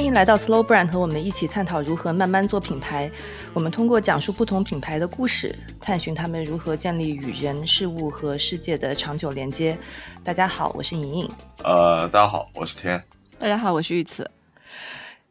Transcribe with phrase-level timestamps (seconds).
[0.00, 3.10] 欢迎来到 Slow Brand，和我们一起探讨如何慢慢做品牌。
[3.52, 9.76] 我们通过讲述不同品牌的故事，探寻他们如何建立与人、事物和世界的长久连接。
[10.24, 11.30] 大家好，我是莹莹。
[11.62, 13.04] 呃，大家好，我是天。
[13.38, 14.30] 大家好，我是玉慈。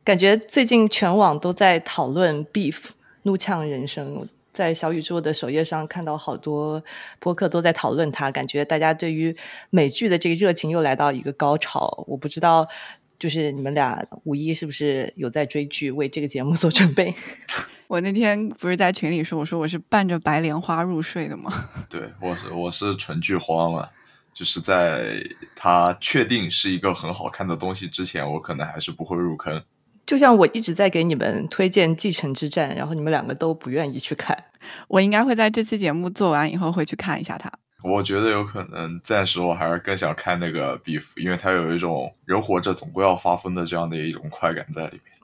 [0.03, 2.77] 感觉最近全网都在讨论 Beef
[3.23, 6.83] 怒呛人生，在小宇宙的首页上看到好多
[7.17, 9.35] 播客都在讨论它，感觉大家对于
[9.71, 12.03] 美剧的这个热情又来到一个高潮。
[12.07, 12.67] 我不知道。
[13.19, 17.13] 就是你们俩五一是不是有在追剧，为这个节目 做准备？
[17.87, 21.51] 我那天不是在群里说，我说我是伴着白莲花入睡的吗？
[21.89, 23.91] 对，我是我是纯剧荒了，
[24.33, 25.15] 就是在
[25.55, 29.61] 它确定是一个很好看的东西之前，我可能还是不会入坑。
[30.05, 34.45] 就像我一直在给你们推荐《继承之战》，然后你们两个都不愿意去看，
[34.87, 37.51] 我应该会在这期节目做完以后会去看一下它。
[37.81, 45.18] 我觉得有可能，暂时我还是更想看那个 beef，因为他有一种人活着总归要发疯的这样的一种快感在里面。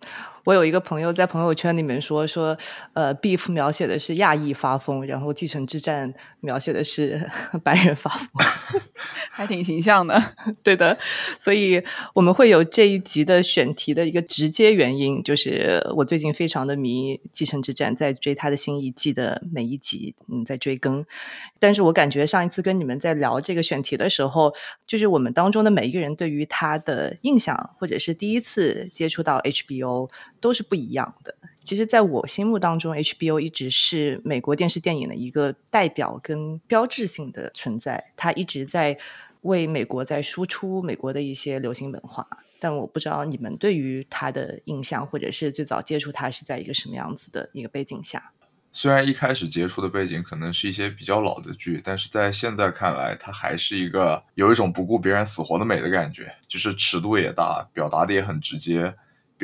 [0.46, 2.56] 我有一个朋友在朋友圈里面说说，
[2.94, 7.30] 呃，beef 描写的是亚裔发疯，然后继承之战描写的是
[7.64, 8.30] 白人发疯，
[9.32, 10.22] 还挺形象的。
[10.62, 10.98] 对的，
[11.40, 21.04] 所以我们会有这一集的选题的一个直接原因，就是我最近非常的迷继承之战，在追他的新一季的每一集，嗯，在追更。
[21.59, 24.54] 但是我感觉上一次跟你们在聊这个选题的时候，
[24.86, 30.12] 就是我们当中的每一个人对于他的印象，或者是第一次接触到 HBO。
[30.46, 31.34] 都是不一样的。
[31.64, 38.12] 其实，在我心目当中，HBO 一直是美国电视电影的一个代表跟标志性的存在。
[38.16, 38.96] 它一直在
[39.42, 42.28] 为美国在输出美国的一些流行文化。
[42.60, 48.32] 但我不知道你们对于它的印象，或者是最早接触它是在一个什么样子的一个背景下。
[48.72, 58.94] 虽然一开始接触的背景可能是一些比较老的剧，但是在现在看来，它还是一个有一种不顾别人死活的美的感觉，就是尺度也大，表达的也很直接。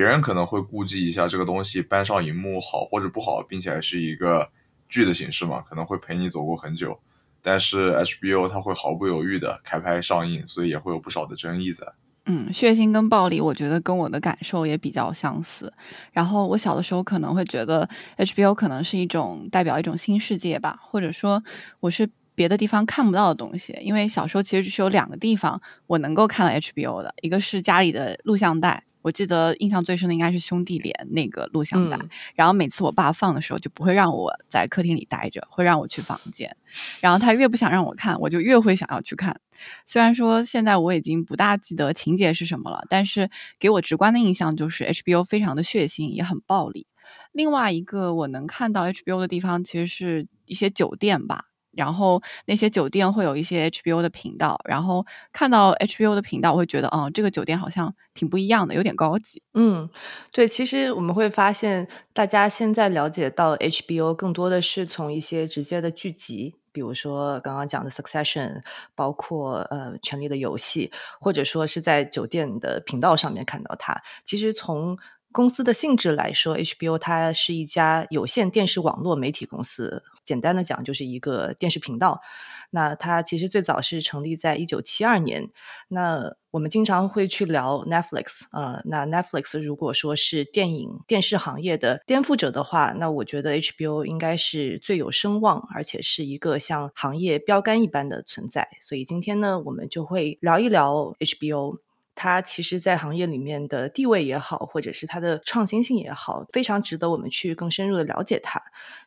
[0.02, 4.50] 别人可能会顾忌一下这个东西搬上荧幕好或者不好，并且还是一个
[4.90, 7.00] 剧的形式嘛，可能会陪你走过很久。
[7.40, 11.86] 但是 HBO 它会毫不犹豫的开拍上映，所以也会有不少的争议在。
[12.26, 15.72] 嗯，血腥跟暴力，我觉得跟我的感受也比较相似。
[16.12, 17.88] 然后我小的时候可能会觉得
[18.18, 21.44] HBO 可能是一种代表一种新世界吧，或者说
[21.80, 23.78] 我是别的地方看不到的东西。
[23.82, 28.84] 因为小时候其实只是有两个地方我能够看到 HBO 的，一个是家里的录像带。
[29.02, 32.00] 我记得印象最深的应该是《兄弟连》那个录像带，
[32.36, 36.56] 然后每次我爸放的时候就不会让我在客厅里待着，会让我去房间，
[37.00, 39.40] 然后他越不想让我看，我就越会想要去看。
[39.86, 43.30] 虽然说现在我已经不大记得情节是什么了，但是
[43.60, 46.88] 给我直观的印象就是 HBO 非常的血腥，也很暴力。
[47.32, 51.46] 另外一个我能看到 HBO 的地方，其实是一些酒店吧。
[51.72, 59.42] 然后那些酒店会有一些 HBO 的频道，然后看到 HBO 的频道，我会觉得，嗯，这个酒店好像挺不一样的，有点高级。
[59.54, 59.90] 嗯，
[60.32, 68.62] 对，其实我们会发现，大家现在了解到 HBO 更多的是从一些直接的剧集，比如说刚刚讲的 Succession，
[68.96, 74.02] 包括呃《权力的游戏》，或者说是在酒店的频道上面看到它。
[74.26, 74.98] 其实从
[75.32, 80.04] 公司的性质来说，HBO 它是一家有线电视网络媒体公司。
[80.24, 82.22] 简单的讲，就是一个电视频道。
[82.70, 85.50] 那它其实最早是成立在一九七二年。
[85.90, 98.68] 那我们经常会去聊 Netflix 呃，那 Netflix 如果说是电影电视行业的颠覆者的话，那我觉得 HBO 应该是最有声望，而且是一个像行业标杆一般的存在。
[98.80, 101.80] 所以今天呢，我们就会聊一聊 HBO。
[102.22, 108.62] 它其实，在行业里面的地位也好，或者是它的创新性也好，非常值得我们去更深入的了解它。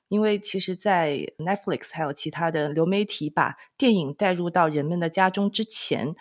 [0.09, 6.17] 因为其实，在 Netflix 还有其他的流媒体把电影带入到人们的家中之前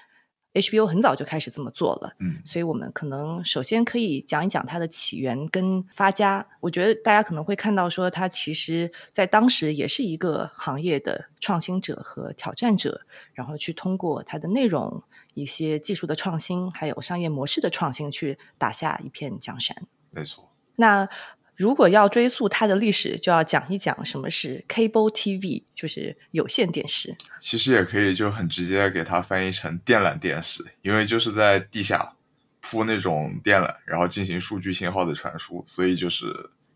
[0.54, 2.14] ，HBO 很早就开始这么做了。
[2.20, 6.48] 嗯，所以我们可能首先可以讲一讲它的起源跟发家。
[6.60, 13.02] 我觉得大家可能会看到，说它其实在当时也是一个行业的创新者和挑战者，
[13.34, 15.02] 然后去通过它的内容、
[15.34, 19.76] 一些技术的创新，还有商业模式的创新，去打下一片江山。
[20.12, 20.52] 没错。
[20.76, 21.08] 那。
[21.56, 27.16] 如果要追溯它的历史，就要讲一讲什么是 cable TV，就是有线电视。
[27.40, 32.16] 其实也可以就很直接给它翻译成电缆电视，因为就是在地下
[32.60, 36.26] 铺那种电缆，然后进行数据信号的传输，所以就是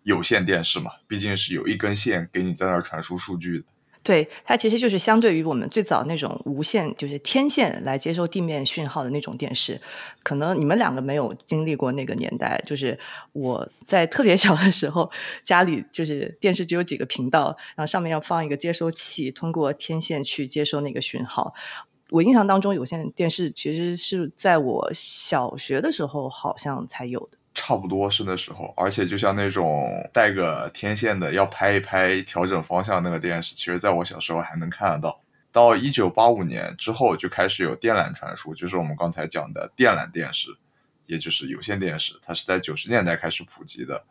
[0.04, 3.66] 有线电视嘛，毕竟是有一根线给你在那儿传输数据的。
[4.08, 9.82] 对，它其实就是相对于我们最早那种无线，就是天线来接收地面讯号的那种电视。
[10.24, 12.98] 可能你们两个没有经历过那个年代，就是
[13.34, 15.12] 我在特别小的时候，
[15.44, 21.54] 家里就是电视只有几个频道，然后上面要放一个接收器，通过天线去接收那个讯号。
[22.12, 27.37] 我印象当中，有线电视其实是在我小学的时候好像才有的。
[27.58, 35.20] 差不多是那时候，而且就像那种带个天线的要拍一拍调整方向那个电视，其实在我小时候还能看得到。
[35.52, 40.56] 到一九八五年之后就开始有电缆传输，就是我们刚才讲的电缆电视，
[41.08, 44.04] 也就是有线电视，它是在九十年代开始普及的。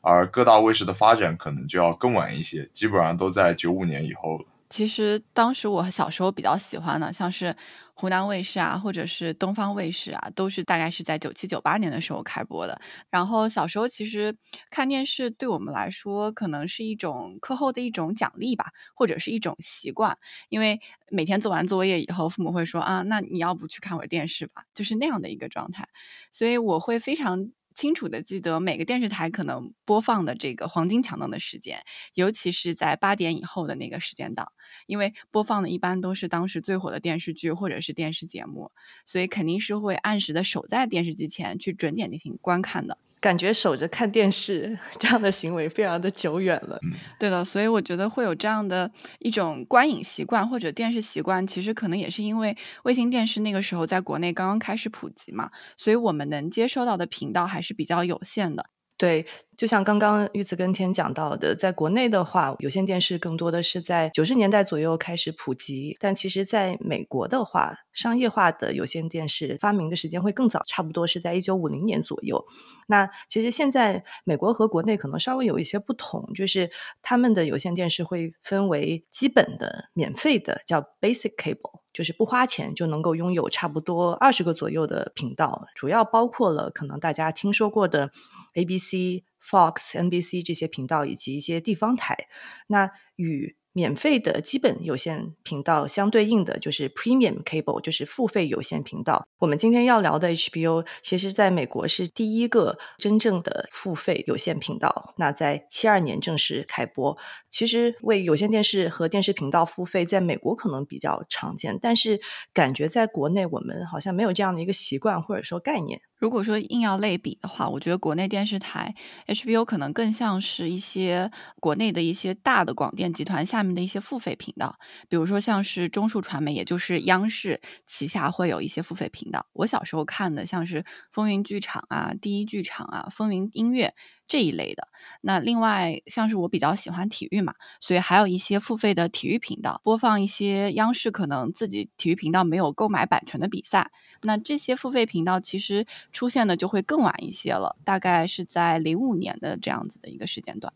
[0.00, 4.46] 而各大卫视的发展可能就要更晚一些，基本上都在九五年以后了。
[4.70, 7.54] 其实当时我小时候比较喜欢的，像是
[7.94, 12.80] 湖南卫视啊，或者是东方卫视啊，都是大概是在九七九八年的时候开播的。
[13.10, 14.36] 然后小时候其实
[14.70, 20.18] 看电视对我们来说，可能是一种课后的一种奖励吧，或者是一种习惯。
[20.48, 20.80] 因为
[21.10, 25.88] 每天做完作业以后，父母会说啊，那你要不去看会电视吧，就是那样的一个状态。
[26.32, 27.50] 所以我会非常。
[27.76, 31.82] 清楚的记得每个电视台可能播放的这个黄金强档的时间，
[32.14, 34.52] 尤其是在八点以后的那个时间档，
[34.86, 38.70] 因为播放的一般都是当时最火的电视剧或者是电视节目，
[39.04, 42.98] 所以肯定是会按时的守在电视机前去准点进行观看的。
[43.20, 46.78] 感觉守着看电视 这样的行为非常的久远了。
[47.18, 58.66] 对的，所以我觉得会有这样的一种观影习惯或者电视习惯，其实可能也是因为卫星电视那个时候在国内刚刚开始普及嘛，所以我们能接收到的频道还是比较有限的。
[58.96, 59.26] 对，
[59.56, 72.46] 就像刚刚玉子跟天讲到的，在国内的话，有线电视更多的是在九十年代左右开始普及，但其实在美国的话，商业化的有线电视发明的时间会更早，差不多是在一九五零年左右。
[72.86, 76.70] 那其实现在美国和国内可能稍微有一些不同，就是
[77.02, 88.12] 他们的有线电视会分为基本的、免费的，叫 Basic Cable，就是不花钱就能够拥有差不多二十个左右的频道，主要包括了可能大家听说过的。
[88.54, 92.28] ABC、Fox、NBC 这些频道以及一些地方台，
[92.68, 93.56] 那与。
[93.76, 99.26] 免费的基本有线频道相对应的就是 Premium Cable，就是付费有线频道。
[99.38, 105.12] 我们今天要聊的 HBO，其实在美国是第一个真正的付费有线频道。
[105.16, 107.18] 那在七二年正式开播。
[107.50, 112.20] 其实为有线电视和电视频道付费，在美国可能比较常见，但是
[112.52, 116.00] 感觉在国内我们好像没有这样的一个习惯或者说概念。
[116.16, 118.94] 如果说硬要类比的话，我觉得国内电视台
[119.26, 121.30] HBO 可能更像是一些
[121.60, 124.78] 国内的一些大的广电集团下面的一些付费频道，
[125.08, 129.46] 比如说像是中数传媒，也就是央视旗下会有一些付费频道。
[129.52, 133.94] 我小时候看的像是风云剧场啊、第一剧场啊、风云音乐。
[134.26, 134.88] 这一类的，
[135.20, 143.90] 那另外像是我比较喜欢体育嘛，所以还有一些付费的体育频道，播放一些央视可能自己体育频道没有购买版权的比赛。
[144.22, 150.72] 那这些付费频道其实出现的就会更晚一些了，大概是在零五年的这样子的一个时间段。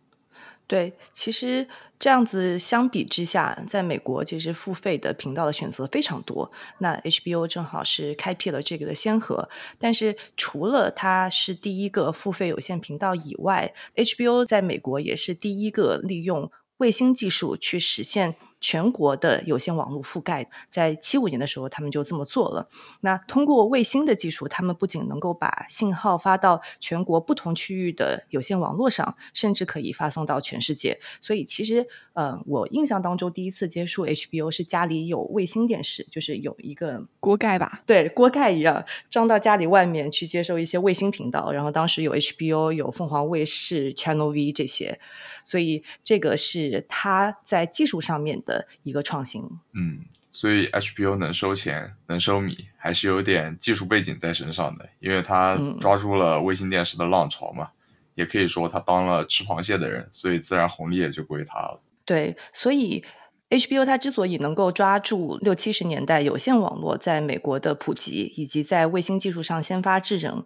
[0.68, 1.66] 对，其实
[1.98, 6.52] 这样子相比之下，在美国其实付费的频道的选择非常多。
[6.78, 9.48] 那 HBO 正好是开辟了这个的先河。
[9.78, 18.36] 但是除了它是第一个付费有线频道以外，HBO 在美国也是第一个利用卫星技术去实现。
[18.60, 22.68] 全国的有线网络覆盖，在七五年的时候，他们就这么做了。
[23.02, 30.98] 那通过卫星的技术，他们不仅能够把信号发到全国不同区域的有线网络上，甚至可以发送到全世界。
[31.20, 41.52] 所以，其实，呃，我印象当中第一次接触 HBO 是家里有卫星电视，就是有一个锅盖吧，对，锅盖一样装到家里外面去接收一些卫星频道。
[41.52, 44.98] 然后当时有 HBO、有凤凰卫视、Channel V 这些，
[45.44, 48.42] 所以这个是它在技术上面。
[48.48, 49.42] 的一个创新，
[49.74, 57.68] 嗯，所以 HBO 能收钱能收米，还是有点技术背景在身上的，因为他抓住了卫星电视的浪潮嘛，
[58.14, 61.82] 也可以说他当了吃螃蟹的人，所以自然红利也就归他了。
[62.06, 63.04] 对，所以
[63.50, 70.42] HBO 它之所以能够抓住六七十年代有线网络在美国的普及，以及在卫星技术上先发制人，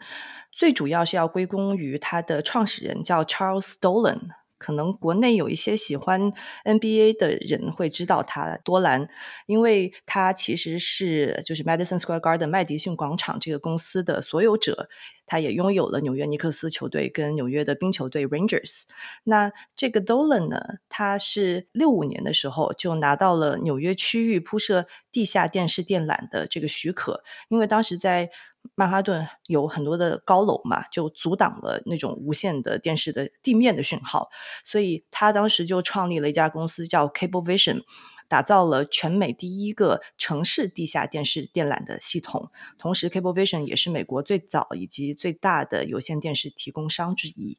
[0.52, 4.20] 最主要是要归功于它的创始人叫 Charles Dolan。
[4.62, 6.32] 可能国内有一些喜欢
[6.64, 9.08] NBA 的人会知道他多兰，
[9.46, 14.88] 因为他其实是就是 Madison Square Garden 麦迪逊广场这个公司的所有者，
[15.26, 18.82] 他也拥有了纽约尼克斯球队跟纽约的冰球队 Rangers。
[19.24, 28.30] 那这个 Dolan 呢，他是六五年的时候就拿到了纽约区域铺设地下电视电缆的这个许可，因为当时在
[28.74, 34.30] 曼哈顿有很多的高楼嘛，就阻挡了那种无线的电视的地面的讯号，
[34.64, 37.82] 所以他当时就创立了一家公司叫 Cablevision，
[38.28, 42.50] 打造了全美第一个城市地下电视电缆的系统。
[42.78, 47.58] 同时，Cablevision 也是美国最早以及最大的有线电视提供商之一。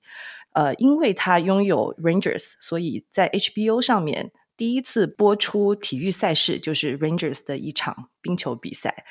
[0.54, 4.32] 呃，因为它拥有 Rangers，所以在 HBO 上面。
[4.56, 9.06] 第一次播出体育赛事就是 Rangers 的一场冰球比赛。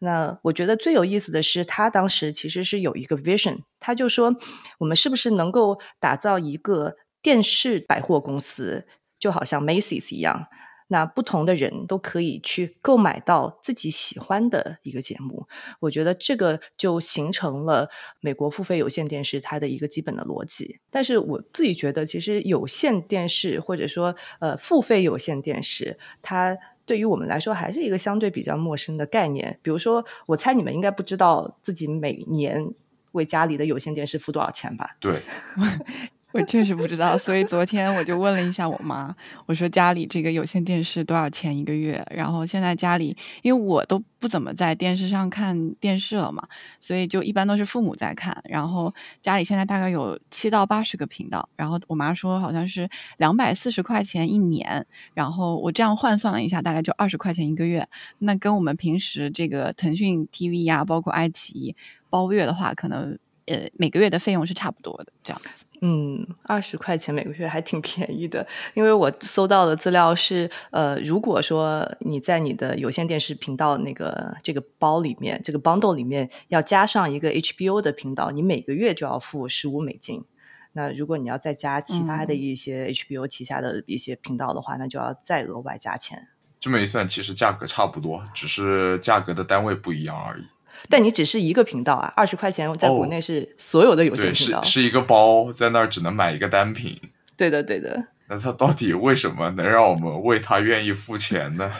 [0.00, 4.34] 那我觉得最有意思的是，他当时其实是有一个 vision，他就说
[4.78, 8.86] 我们是不是能够打造一个电视百货公司，
[9.18, 10.46] 就好像 Macy's 一样。
[10.88, 15.46] 那不同的人都可以去购买到自己喜欢的一个节目，
[15.80, 17.88] 我觉得这个就形成了
[18.20, 20.80] 美国付费有线电视它的一个基本的逻辑。
[20.90, 29.58] 但是我自己觉得，其实有线电视或者说呃付费有线电视，它对于我们来说还是一个相对比较陌生的概念。
[29.62, 32.72] 比如说，我猜你们应该不知道自己每年
[33.12, 34.96] 为家里的有线电视付多少钱吧？
[34.98, 35.22] 对。
[36.32, 39.16] 我确实不知道，所以昨天我就问了一下我妈，
[39.46, 42.06] 我说家里这个有线电视多少钱一个月？
[42.10, 46.46] 然后现在家里，因为我都不怎么在电视上看电视了嘛，
[46.80, 48.42] 所以就一般都是父母在看。
[48.44, 57.88] 然后家里现在大概有七到八十个频道，然后我妈说好像是两百四十块钱一年，然后我这样换算了一下，大概就二十块钱一个月。
[58.18, 61.76] 那跟我们平时这个腾讯 TV 呀，包括爱奇艺
[62.10, 63.18] 包月的话，可能。
[63.50, 65.64] 呃，每个月的费用是差不多的，这样子。
[65.80, 80.24] 嗯，二十块钱每个月还挺便宜的，因为我搜到的资料是，呃，如果说你在你的有线电视频道那个这个包里面，这个 bundle 里面要加上一个 HBO 的频道，你每个月就要付十五美金。
[80.72, 86.28] 那如果你要再加其他的一些 HBO 旗下的一些频道的话，那就要再额外加钱。
[86.60, 90.46] 这么一算，其实价格差不多，只是价格的单位不一样而已。
[90.88, 97.00] 但你只是一个频道啊，二十块钱在国内是所有的有线频道，是是一个包，在那儿只能买一个单品。
[97.36, 98.08] 对的，对的。
[98.28, 101.72] 那他到底为什么能让我们为他愿意付钱呢？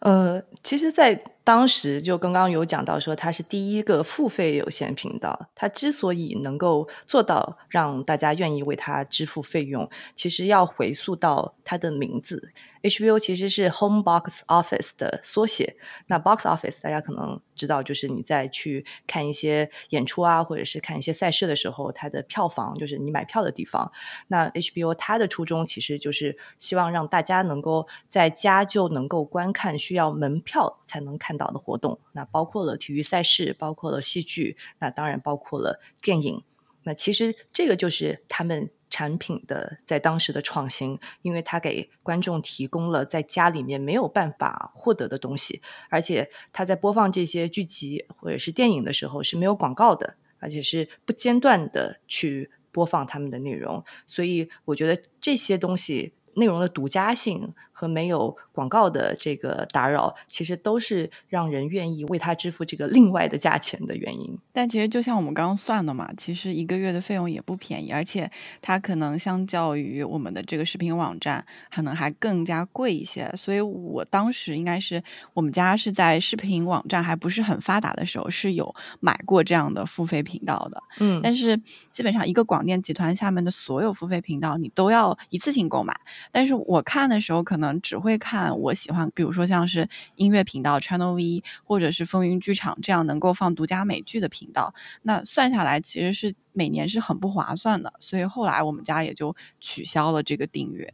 [0.00, 5.48] 呃，其实，在当时就刚刚有讲到说，它是第一个付费有线频道。
[5.54, 12.50] 它之所以能够做到让大家愿意为它支付费用，其实要回溯到它的名字。
[12.82, 15.78] HBO 其实是 Home Box Office 的缩写。
[16.08, 23.90] 那 Box Office 大家可能知道，就是你在去看一些演出啊，或者是看一些赛事的时候，它的票房就是你买票的地方。
[24.26, 31.98] 那 HBO 它的初衷其实就是希望让大家能够在家就能够观看需要门票才能看导的活动。
[32.12, 36.42] 那包括了体育赛事，包括了戏剧，那当然包括了电影。
[36.82, 38.68] 那其实这个就是他们。
[38.90, 56.14] 产品的在当时的创新，因为它给观众提供了在家里面没有办法获得的东西，而且它在播放这些剧集或者是电影的时候是没有广告的，而且是不间断的去播放他们的内容，所以我觉得这些东西。
[56.38, 64.38] 内容的独家性和没有广告的这个打扰，其实都是让人愿意为他支付这个另外的价钱的原因。
[64.52, 68.30] 但其实就像我们刚刚算的嘛，其实一个月的费用也不便宜，而且
[68.60, 73.32] 它可能相较于我们的这个视频网站，可能还更加贵一些。
[73.36, 75.02] 所以我当时应该是
[75.34, 80.82] 我们家是在视频网站还不是很发达的时候，是有买过这样的付费频道的。
[80.98, 81.60] 嗯，但是
[81.92, 85.98] 基本上一个广电集团下面的所有付费频道，你都要一次性购买。
[86.32, 94.74] 但是我看的时候，可能只会看我喜欢，比如说像是音乐频道 Channel V，或者是风云剧场这样能够放独家美剧的频道。
[95.02, 100.92] 那算下来，其实是每年是很不划算的，所以后来我们家也就取消了这个订阅。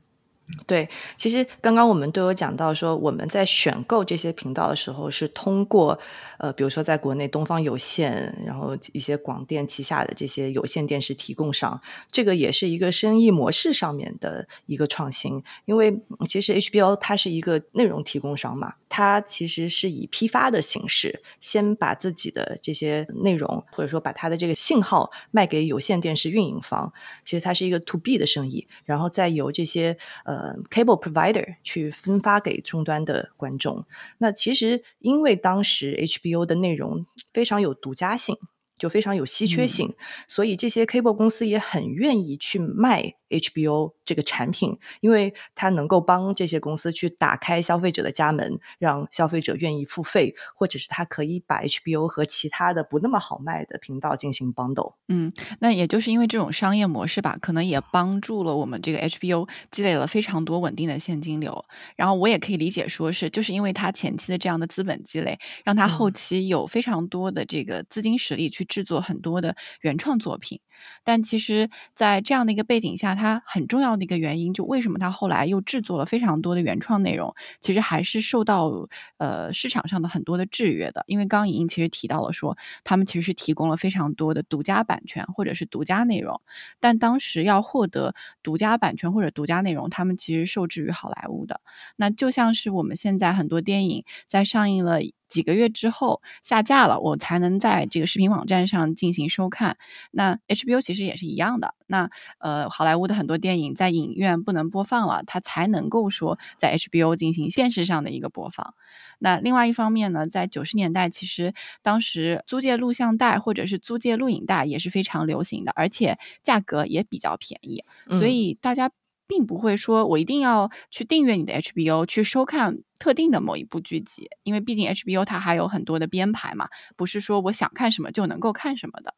[0.66, 0.86] 对，
[1.16, 5.98] 其实刚刚我们都有讲到说，我们在选购这些频道的时候，是通过
[6.38, 15.42] 呃，比如说在国内东方有线，然后一些广电旗下的这些有线电视提供商，这个也是一个生意模式上面的一个创新。
[15.64, 15.98] 因为
[16.28, 26.92] 其实 HBO 它是一个内容提供商嘛，它其实是以批发的形式，先把自己的这些内容或者说把它的这个信号卖给有线电视运营方，
[27.24, 30.33] 其实它是一个 To B 的生意，然后再由这些呃。
[30.34, 33.84] 呃，cable provider 去分发给终端的观众。
[34.18, 38.36] 那其实因为当时 HBO 的内容非常有独家性。
[38.84, 39.94] 就非常有稀缺性，
[40.28, 54.96] 所以这些 cable 公司也很愿意去卖 HBO 这个产品，因为它能够帮这些公司去打开消费者的家门，让消费者愿意付费，或者是它可以把 HBO 和其他的不那么好卖的频道进行 bundle。
[55.08, 61.64] 嗯，那也就是因为这种商业模式吧，可能也帮助了我们这个 HBO 积累了非常多稳定的现金流。
[61.96, 68.62] 然后我也可以理解说是，就是因为它前期的这样的资本积累，让它后期有非常多的这个资金实力去。
[68.74, 70.60] 制作很多的原创作品，
[71.02, 78.88] 但其实，在这样的一个背景下，它很重要的一个原因，就为什么它后来又制作了非常多的原创内容，其实还是受到
[79.18, 81.04] 呃市场上的很多的制约的。
[81.06, 86.40] 因为刚莹莹其实提到了说，他们其实是提供了非常多的独家版权或者是独家内容，
[86.80, 91.60] 但当时要获得独家版权或者独家内容，他们其实受制于好莱坞的。
[91.96, 95.00] 那就像是我们现在很多电影在上映了。
[95.26, 99.76] 几个月之后下架了，我才能在这个视频网站上进行收看。
[100.12, 101.74] 那 HBO 其实也是一样的。
[101.86, 108.74] 那呃，好莱坞的很多电影在影院不能播放了，它才能够说在 HBO 进行电视上的一个播放。
[109.18, 118.90] 那另外一方面呢，在九十年代，其实当时租借录像带或者是租借录影带也是非常流行的，而且价格也比较便宜，所以大家。
[119.26, 129.14] 并不会说，我一定要去订阅你的 HBO 去收看特定的某一部剧集，因为毕竟 HBO 它还有很多的编排嘛，不是说我想看什么就能够看什么的。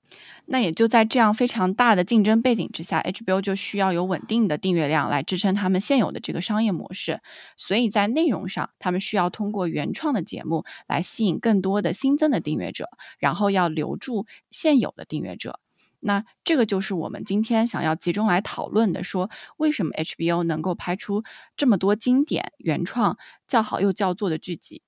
[0.46, 7.20] 那也就在这样非常大的竞争背景之下，HBO 就需要有稳定的订阅量来支撑他们现有的这个商业模式。
[7.56, 15.58] 所以在内容上，他们需要通过原创的节目来吸引更多的新增的订阅者，然后要留住现有的订阅者。
[16.06, 21.24] 那这个就是我们今天想要集中来讨论的，说为什么 HBO 能够拍出
[21.56, 24.82] 这么多经典、原创、叫好又叫座的剧集？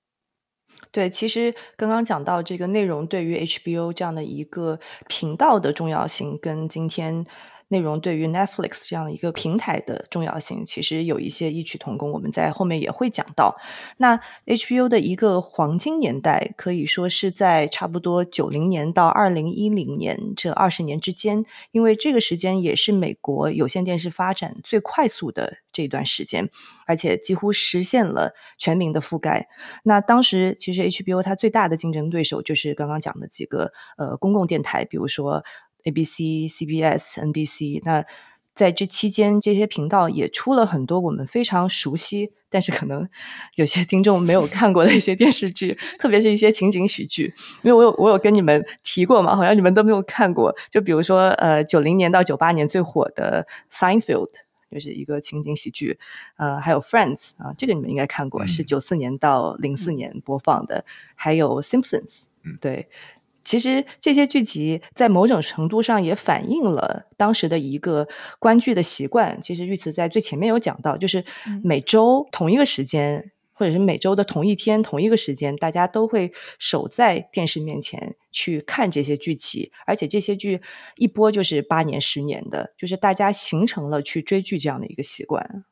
[0.91, 7.25] 对，其实刚刚讲到这个内容对于 HBO 这样的一个频道的重要性，跟今天。
[7.69, 12.11] 内容对于 Netflix 这样的一个平台的重要性，其实有一些异曲同工。
[12.11, 13.55] 我们在后面也会讲到。
[13.97, 26.49] 那 HBO 的一个黄金年代，可以说是在差不多九零年到二零一零年这二十年之间，因为这个时间也是美国有线电视发展最快速的这段时间，
[26.87, 29.47] 而且几乎实现了全民的覆盖。
[29.83, 35.43] 那当时其实 HBO 它最大的竞争对手就是刚刚讲的几个呃公共电台，比如说。
[35.83, 38.05] ABC、CBS、NBC，那
[38.53, 43.07] 在这期间，这些频道也出了很多我们非常熟悉，但是可能
[43.55, 47.33] 有些听众没有看过的一些电视剧，特别是一些情景喜剧。
[47.61, 50.53] 因为我有我有跟你们提过嘛，好像你们都没有看过。
[50.69, 54.27] 就比如说，呃，九零年到九八年最火的《Seinfeld》，
[54.69, 55.97] 就是一个情景喜剧。
[56.35, 60.83] 呃，还有《Friends》啊，这个你们应该看过，是九四年到零四年播放的。
[61.15, 62.01] 还有《Simpsons》，
[62.43, 62.89] 嗯，对。
[63.43, 69.41] 其实这些剧集在某种程度上也反映了当时的一个观剧的习惯。
[69.41, 71.23] 其实玉慈在最前面有讲到，就是
[71.63, 80.61] 每周同一个时间，或者是每周的同一天同一个时间，大家都会守在电视面前去看这些剧集，而且这些剧
[80.97, 85.65] 一播就是八年、十年的，就是大家形成了去追剧这样的一个习惯。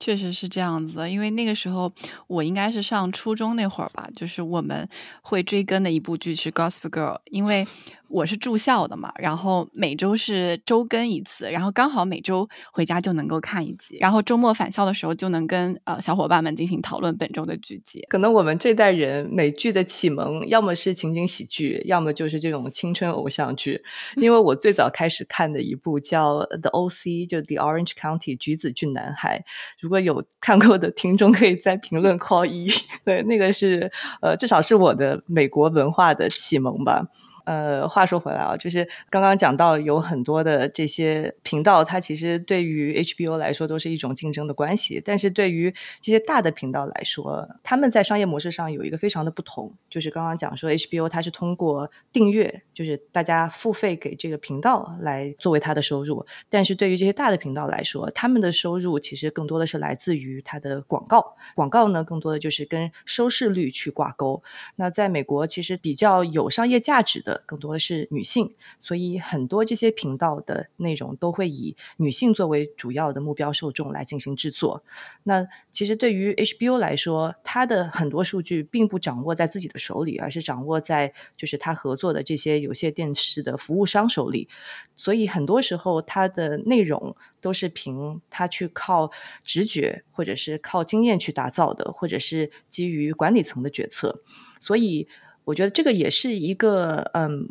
[0.00, 1.92] 确实是这样子的，因为那个时候
[2.26, 4.88] 我应该是上初中那会儿吧，就是我们
[5.22, 7.66] 会追更的一部剧是《Gossip Girl》，因为。
[8.12, 18.04] 我是住校的嘛，然后每周是周更一次，然后刚好每周回家就能够看一集，然后周末返校的时候就能跟呃小伙伴们进行讨论本周的剧集。
[18.10, 23.82] 可能我们这代人美剧的启蒙，要么是情景喜剧，要么就是这种青春偶像剧。
[24.20, 29.42] 因为我最早开始看的一部叫《The O.C.》，就《The Orange County》橘子郡男孩。
[29.80, 32.68] 如果有看过的听众，可以在评论 扣一。
[33.06, 37.06] 对，那个是呃，至少是我的美国文化的启蒙吧。
[37.44, 45.02] 呃，话说回来啊，就是刚刚讲到有很多的这些频道，它其实对于 HBO 来说都是一种竞争的关系。
[45.04, 56.24] 但是对于这些大的频道来说，他们在商业模式上有一个非常的不同，就是刚刚讲说 HBO 它是通过订阅，就是大家付费给这个频道来作为它的收入。
[56.48, 64.42] 但是对于这些大的频道来说，他们的收入其实更多的是来自于它的广告，广告呢更多的就是跟收视率去挂钩。
[64.76, 67.31] 那在美国，其实比较有商业价值的。
[67.46, 74.82] 更多的是女性，所以很多这些频道的内容都会以女性作为主要的目标受众来进行制作。
[75.22, 84.48] 那其实对于 HBO 来说，它的很多数据并不掌握在自己的手里，而是掌握在就是它合作的这些有线电视的服务商手里。
[84.96, 89.10] 所以很多时候，它的内容都是凭它去靠
[89.44, 94.22] 直觉，或者是靠经验去打造的，或者是基于管理层的决策。
[94.58, 95.08] 所以。
[95.44, 97.48] 我觉得这个也是一个，嗯，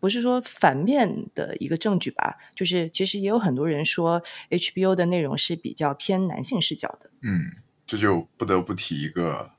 [0.00, 7.10] 不是说反面的一个证据吧，就是其实也有很多人说 HBO 的内容是比较偏男性视角的。
[7.22, 7.52] 嗯，
[7.86, 9.50] 这就不得不提一个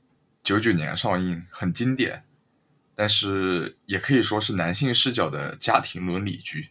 [0.43, 2.23] 九九年上映很经典，
[2.95, 6.69] 但是也可以说是男性视角的家庭伦理剧，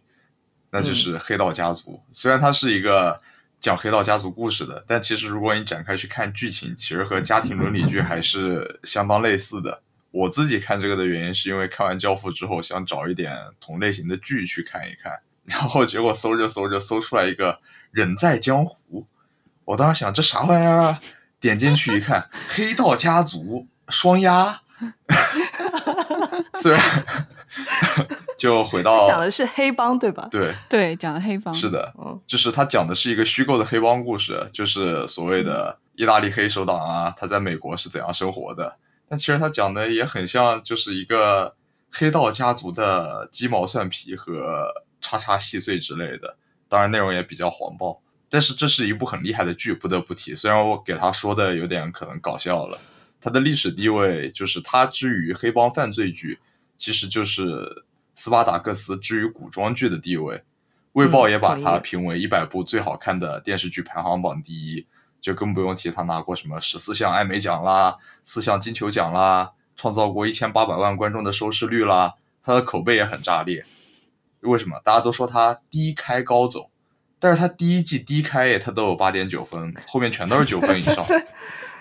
[0.71, 1.93] 那就是《黑道家族》。
[2.13, 3.21] 虽然它是一个
[3.61, 9.83] 讲黑道家族故事的，但其实如果你展开去看剧情，其实和家庭伦理剧还是相当类似的。
[10.15, 15.19] 我自己看这个的原因，是因为看完《教父》之后，想找一点同类型的剧去看一看。
[15.45, 17.59] 然后结果搜着搜着搜出来一个
[17.91, 19.09] 人在江湖，
[19.65, 21.01] 我当时想这啥玩意儿啊？
[21.41, 24.63] 点进去一看，黑道家族双鸭，
[26.55, 26.81] 虽然
[28.39, 30.29] 就回到讲的是黑帮对吧？
[30.31, 38.77] 对对，讲的黑帮是的，嗯就是他讲的是一个虚构的黑帮故事，就是所谓的意大利黑手党啊，他在美国是怎样生活的。
[39.09, 41.55] 但其实他讲的也很像，就是一个
[41.91, 44.67] 黑道家族的鸡毛蒜皮和
[45.01, 46.37] 叉叉细碎之类的。
[46.69, 50.35] 当然内容也比较黄暴，但是这是一部很厉害的剧，不得不提。
[50.35, 52.79] 虽然我给他说的有点可能搞笑了，
[53.21, 56.39] 他的历史地位就是他之于黑帮犯罪剧，
[56.77, 57.85] 其实就是
[58.17, 60.43] 斯巴达克斯之于古装剧的地位。
[60.95, 64.87] 卫报也把它评为一百部最好看的电视剧排行榜第一，
[65.25, 73.65] 就更不用提他拿过什么十四项艾美奖啦、四项金球奖啦，创造过一千八百万观众的收视率啦，他的口碑也很炸裂。
[74.41, 74.79] 为什么？
[74.85, 76.69] 大家都说他低开高走，
[77.19, 81.03] 但是他第一季低开也，他都有八点九分，后面全都是九分以上。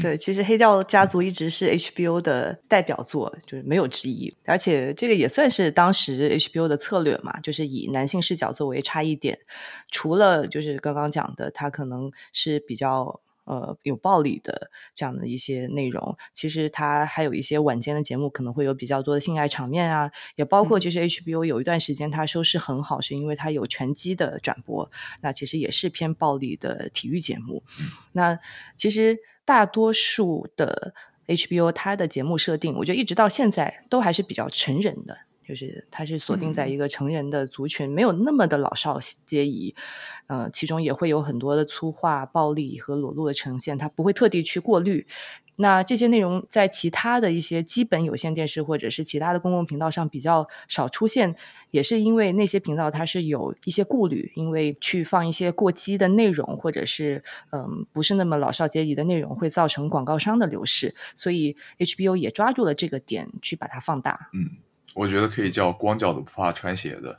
[0.00, 4.32] 对，其实《黑调家族》一直是 HBO 的代表作，就是没有之一。
[4.44, 9.38] 而且这个也算是当时 HBO 的策略嘛，就是以男性视角作为差异点。
[9.90, 24.90] 除了就是刚刚讲的，它可能是比较呃有暴力的这样的一些内容，其实它还有一些晚间的节目可能会有比较多的性爱场面啊，也包括嗯其实 HBO 有一段时间它收视很好，是因为它有拳击的转播，
[25.22, 27.62] 那其实也是偏暴力的体育节目。
[28.12, 28.38] 那
[28.76, 30.92] 其实大多数的
[31.26, 39.74] HBO 它的节目设定，我觉得一直到现在都还是比较成人的，就是它是锁定在嗯一个成人的族群，没有那么的老少皆宜。
[40.26, 45.06] 呃，其中也会有很多的粗话、暴力和裸露的呈现，它不会特地去过滤。
[45.60, 51.34] 那这些内容在其他的一些基本有线电视或者是其他的公共频道上比较少出现，
[51.72, 64.30] 也是因为那些频道它是有一些顾虑，因为去放一些过激的内容或者是嗯不是那么老少皆宜的内容，会造成广告商的流失，所以 HBO 也抓住了这个点去把它放大。
[64.34, 64.58] 嗯，
[64.94, 67.18] 我觉得可以叫光脚的不怕穿鞋的，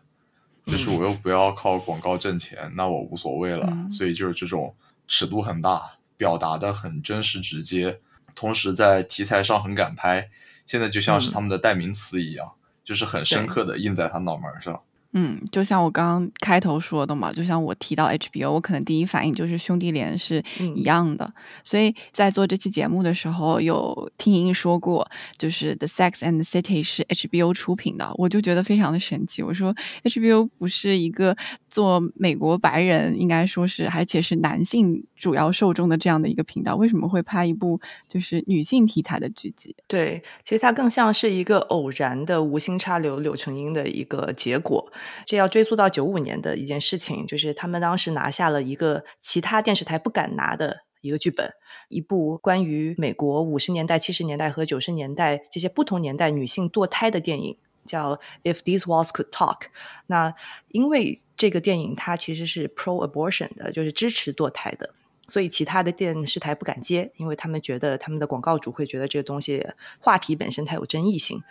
[0.65, 3.65] 就是我又不要靠广告挣钱，那我无所谓了。
[3.69, 4.75] 嗯所以就是这种
[5.07, 7.99] 尺度很大，表达的很真实直接，
[8.35, 10.29] 同时在题材上很敢拍，
[10.65, 12.51] 现在就像是嗯他们的代名词一样，
[12.83, 14.81] 就是很深刻的印在他脑门上。
[15.13, 21.33] 嗯，就像我刚刚开头说的嘛，就像我提到 HBO，我可能第一反应就是兄弟连是嗯一样的。
[21.63, 29.41] 所以在做这期节目的时候，有听莹莹说过，就是 The Sex and the City 是 HBO 出品的，我就觉得非常的神奇。
[29.41, 31.35] 我说 HBO 不是一个
[31.67, 39.75] 做美国白人，应该说是而且是男性主要受众的这样的一个频道，为什么会拍一部就是女性题材的剧集？
[39.87, 44.91] 对，其实它更像是一个偶然的无心插柳柳成荫的一个结果。
[45.25, 51.51] 这要追溯到九五年的一件事情，就是他们当时拿下了一个其他电视台不敢拿的一个剧本，
[51.87, 57.57] 一部关于美国五十年代、七十年代和九十年代这些不同年代女性堕胎的电影。
[57.85, 59.61] 叫《If These Walls Could Talk》。
[60.05, 60.35] 那
[60.67, 64.93] 因为这个电影它其实是 pro abortion 的，就是支持堕胎的，
[65.29, 69.65] 所以其他的电视台不敢接，因为他们觉得他们的广告主会觉得这个东西
[69.99, 71.41] 话题本身它有争议性。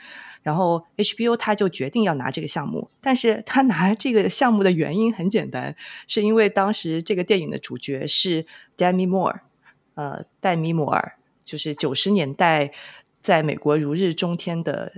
[0.43, 9.41] 然后 HBO 他就决定要拿这个项目，但是他拿这个项目的原因很简单，是因为当时这个电影的主角是 Demi Moore，
[9.95, 11.15] 呃，戴米摩尔，
[11.45, 12.73] 就是九十年代
[13.21, 14.93] 在美国如日中天的。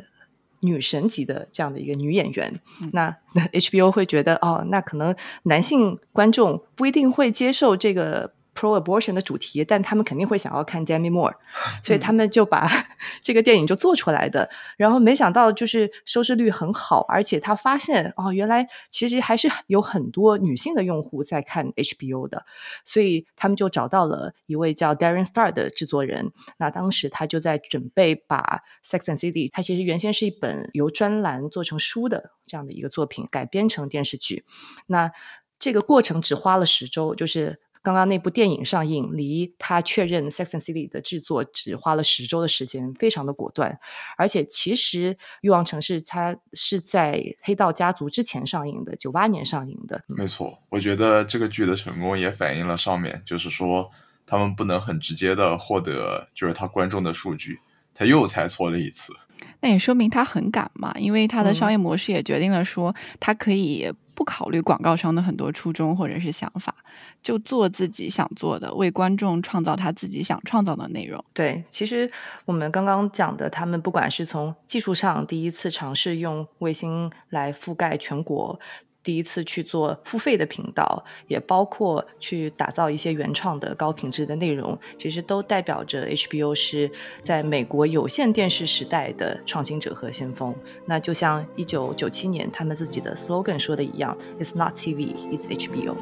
[0.63, 11.35] 女神级的这样的一个女演员，嗯那那 HBO 会觉得哦，那可能男性观众不一定会接受这个 pro abortion 的主题，但他们肯定会想要看 Demi Moore，
[11.85, 12.69] 所以他们就把
[13.23, 14.49] 这个电影就做出来的。
[14.77, 22.45] 然后没想到就是收视率很好，而且他发现哦，原来其实还是有很多女性的用户在看 HBO 的，
[22.85, 26.33] 所以他们就找到了一位叫 Darren Star 的制作人。
[26.59, 34.45] 那当时他就在准备把《Sex and City》，它其实原先是一本由专栏做成书的这样的一个作品，改编成电视剧。
[34.87, 35.11] 那
[35.59, 43.79] 这个过程只花了十周，就是刚刚那部电影上映，离他确认《Sex and City》的制作只花了十周的时间，非常的果断。
[44.19, 50.03] 而且其实《欲望城市》它是在《黑道家族》之前上映的，九八年上映的。
[50.09, 53.91] 没错，我觉得这个剧的成功也反映了上面，就是说
[54.27, 57.61] 他们不能很直接的获得就是他观众的数据，
[57.95, 59.15] 他又猜错了一次。
[59.63, 66.75] 那也说明他很敢嘛，因为他的嗯商业模式也决定了说，他可以不考虑广告商的很多初衷或者是想法，
[67.23, 71.23] 就做自己想做的，为观众创造他自己想创造的内容。
[71.33, 72.11] 对，其实
[72.45, 78.59] 我们刚刚讲的，他们不管是从技术上第一次尝试用卫星来覆盖全国，
[79.03, 86.91] 第一次去做付费的频道，也包括去打造一些原创的高品质的内容，其实都代表着 HBO 是
[87.23, 90.55] 在美国有线电视时代的创新者和先锋。
[90.85, 95.97] 那就像一九九七年他们自己的 slogan 说的一样：“It's not TV, it's HBO。”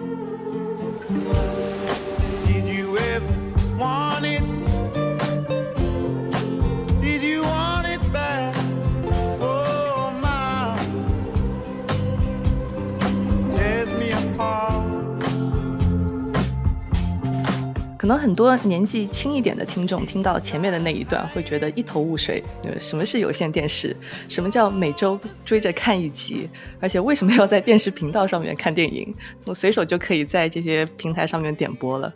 [17.99, 22.43] 可能很多年纪轻一点的听众听到前面的那一段，会觉得一头雾水。
[22.81, 23.95] 什么是有线电视？
[24.29, 26.49] 什么叫每周追着看一集？
[26.81, 29.13] 而且为什么要在电视频道上面看电影？
[29.45, 32.11] 我随手就可以在这些平台上面点播了。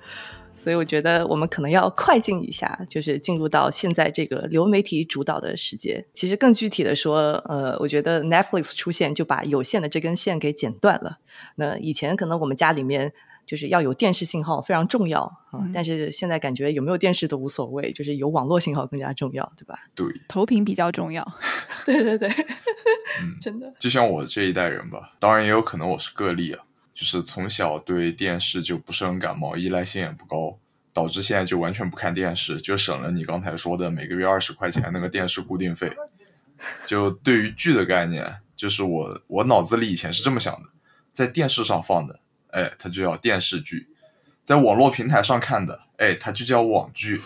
[0.56, 6.06] 所以我觉得我们可能要快进一下，就是进入到现在这个流媒体主导的世界。
[6.14, 11.18] 其实更具体的说，呃，我觉得 Netflix 出现就把有线的这根线给剪断了。
[11.56, 13.12] 那以前可能我们家里面
[13.44, 19.78] 就是要有电视信号非常重要啊、嗯但是现在感觉有没有电视都无所谓，就是有网络信号更加重要，对吧？
[19.94, 21.26] 对，投屏比较重要。
[21.84, 23.72] 对对对，嗯， 真的。
[23.80, 26.64] 就像我这一代人吧，当然也有可能我是个例啊，
[27.02, 30.56] 就是从小对电视就不是很感冒，依赖性也不高，
[30.92, 35.92] 导致现在就完全不看电视，就省了你刚才说的每个月二十块钱那个电视固定费。
[36.86, 40.68] 就对于剧的概念，就是我我脑子里以前是这么想的，
[41.12, 42.20] 在电视上放的，
[42.52, 43.80] 哎，它就叫电视剧；
[44.44, 47.20] 在网络平台上看的，哎，它就叫网剧。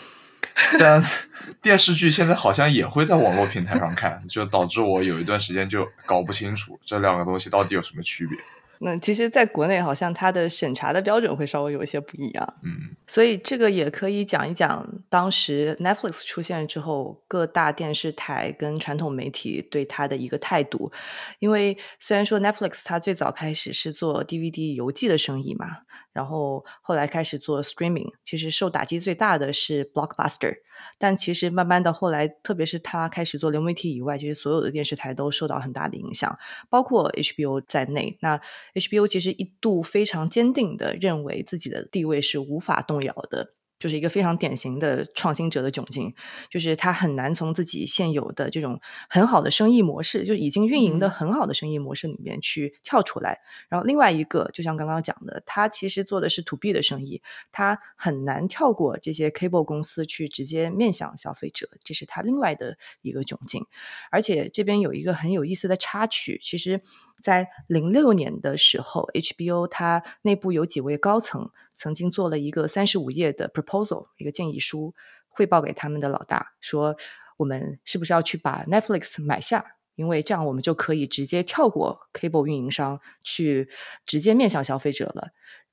[0.79, 1.05] 但
[1.61, 8.39] 电视剧现在好像也会在网络平台上看，就导致我有一段时间就搞不清楚这两个东西到底有什么区别。
[8.81, 12.55] 那其实，在国内好像它的审查的标准会稍微有一些不一样。
[12.63, 20.93] 嗯，所以这个也可以讲一讲，当时 Netflix 出现之后，各大电视台跟传统媒体对它的一个态度。
[21.39, 25.67] 因为虽然说 Netflix 它最早开始是做 DVD 邮寄的生意嘛，
[26.17, 30.55] 然后后来开始做 streaming，其实受打击最大的是 Blockbuster。
[30.99, 36.39] 但其实慢慢的后来，特别是他开始做流媒体以外，其实所有的电视台都受到很大的影响，
[36.71, 38.17] 包括 HBO 在内。
[38.23, 38.41] 那
[38.75, 43.51] HBO 其实一度非常坚定的认为自己的地位是无法动摇的。
[43.79, 46.15] 就是一个非常典型的创新者的窘境，
[46.51, 53.41] 就是他很难从自己现有的这种很好的生意模式，就已经运营的嗯很好的生意模式里面去跳出来。
[53.69, 63.67] 然后另外一个，就像刚刚讲的，他其实做的是 to B 的生意，他很难跳过这些 cable 公司去直接面向消费者，这是他另外的一个窘境。
[64.11, 66.81] 而且这边有一个很有意思的插曲，其实，
[67.23, 74.95] 在零六年的时候，HBO 它内部有几位高层曾经做了一个三十五页的 proposal，一个建议书，
[75.29, 76.97] 汇报给他们的老大，说
[77.37, 79.77] 我们是不是要去把 Netflix 买下？
[79.95, 83.69] 因为这样我们就可以直接跳过 cable 运营商，去
[84.05, 85.29] 直接面向消费者了。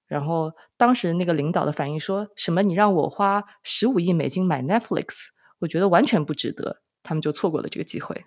[0.07, 2.61] 然后当时那个领导的反应说什么？
[2.63, 5.27] 你让我花十五亿美金买 Netflix，
[5.59, 6.81] 我觉得完全不值得。
[7.03, 8.23] 他们就错过了这个机会。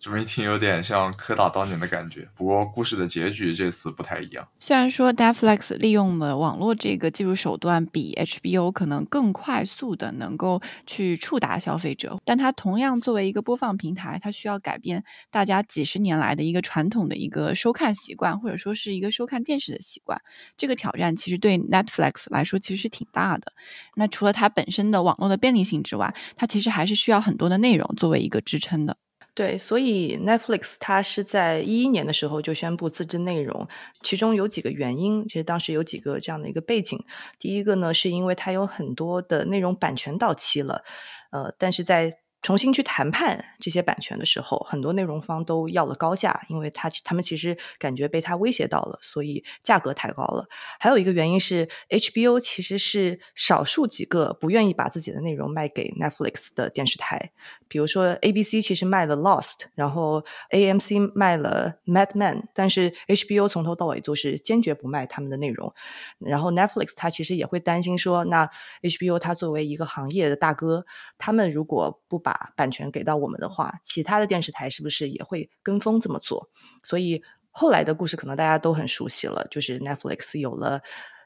[0.00, 4.48] 这么一听有点像柯达当年的感觉，不过故事的结局这次不太一样。
[4.58, 20.18] 虽然说 Netflix 利用了网络这个技术手段比 HBO 可能更快速的能够去触达消费者，但它同样作为一个播放平台，它需要改变大家几十年来的一个传统的一个收看习惯，或者说是一个收看电视的习惯。
[20.56, 23.52] 这个挑战其实对 Netflix 来说其实是挺大的。
[23.96, 28.96] 那除了它本身的网络的便利性之外，它其实还是需要很多的内容作为一个支撑的。
[29.40, 33.66] 对，所以 Netflix 它是在一一年的时候就宣布自制内容，
[34.02, 37.02] 其中有几个原因，其实当时有几个这样的一个背景。
[37.38, 40.84] 第一个呢，是因为它有很多的内容版权到期了，
[41.30, 50.46] 呃，但是在重新去谈判这些版权的时候，很多内容方都要了高价，因为他他们其实感觉被他威胁到了，所以价格抬高了。
[50.78, 57.30] 还有一个原因是 HBO 其实是少数几个不愿意把自己的内容卖给 Netflix 的电视台，
[57.68, 65.72] 比如说 ABC 其实卖了 Lost，然后 AMC 卖了 Mad Men，但是 HBO 从头到尾都是坚决不卖他们的内容。
[66.18, 68.48] 然后 Netflix 它其实也会担心说，那
[68.82, 70.86] HBO 它作为一个行业的大哥，
[71.18, 76.50] 他们如果不把版权给到我们的话，其他的电视台是不是也会跟风这么做？
[76.82, 80.82] 所以后来的故事可能大家都很熟悉了，就是 Netflix 有了。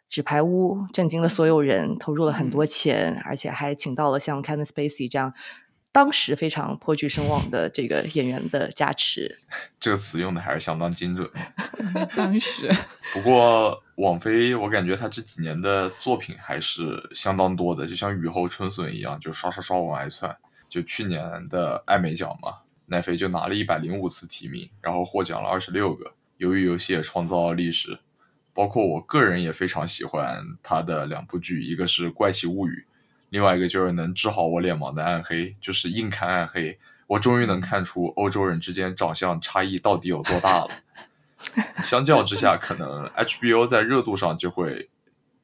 [0.06, 5.34] 纸牌屋震惊了所有人，投入了很多钱，而且还请到了像 Kevin Spacey 这样
[5.90, 9.40] 当时非常颇具声望的这个演员的加持。
[9.80, 11.28] 这个词用的还是相当精准。
[12.14, 12.70] 当时，
[13.14, 20.36] 不过网飞，我感觉他这几年的作品还是相当多的，就像雨后春笋一样，就刷刷刷往外窜。
[20.74, 22.54] 就去年的艾美奖嘛，
[22.86, 27.96] 奈飞就拿了一百零五次提名，然后获奖了二十六个，鱿鱼游戏也创造了历史。
[28.52, 32.84] 包括我个人也非常喜欢他的两部剧，一个是《怪奇物语》，
[33.28, 40.70] 另外一个就是能治好我脸盲的《暗黑》，就是硬看暗黑，我终于能看出欧洲人之间长相差异到底有多大了。
[41.84, 44.90] 相较之下，可能 HBO 在热度上就会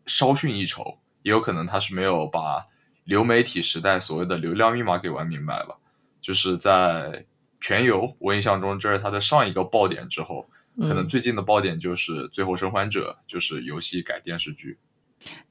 [0.06, 2.66] 稍逊一筹，也有可能他是没有把
[3.04, 5.76] 流媒体时代所谓的流量密码给玩明白了。
[6.20, 7.24] 就是在
[7.60, 10.48] 全游，我印象中这是它的上一个爆点之后。
[10.78, 14.78] 可能最近的爆点就是《最后生还者》，就是游戏改电视剧。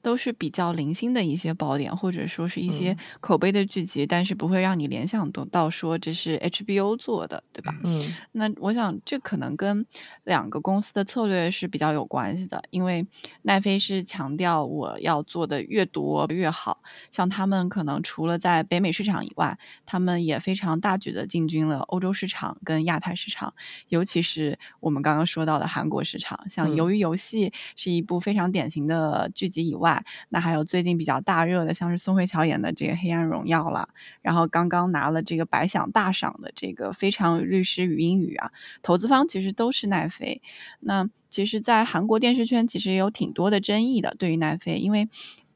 [0.01, 2.97] 都是比较零星的一些爆点，或者说是一些嗯。
[3.19, 7.75] 口碑的剧集，但是不会让你联想到到说这是 HBO 做的，对吧？
[7.83, 8.01] 嗯。
[8.31, 9.85] 那我想这可能跟
[10.23, 13.05] 两个公司的策略是比较有关系的，因为
[13.43, 23.53] 奈飞是强调我要做的越多越好，像他们可能除了在北美市场以外，他们也非常大举的进军了欧洲市场跟亚太市场，
[23.89, 33.89] 尤其是我们刚刚说到的韩国市场，像嗯《鱿鱼游戏》是一部非常典型的剧集以外，那还有最近比较大热的，像是宋慧乔演的这个《黑暗荣耀》了，
[34.21, 40.41] 然后刚刚拿了这个百想大赏的这个《非常律师与英语》啊，投资方其实都是奈飞。
[40.79, 45.07] 那其实，在韩国电视圈其实也有挺多的争议的，对于奈飞，因为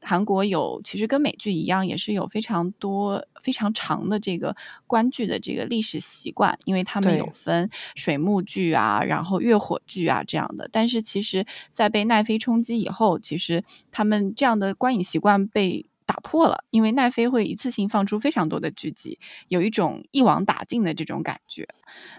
[0.04, 4.54] 韩国有其实跟美剧一样，也是有非常多非常长的这个
[4.86, 10.68] 观剧的这个历史习惯，因为他们有分水幕剧啊，然后月火剧啊这样的。
[10.70, 21.68] 但是其实，在被奈飞冲击以后，其实他们这样的观影习惯被打破了，因为奈飞会一次性放出非常多的剧集，有一种一网打尽的这种感觉。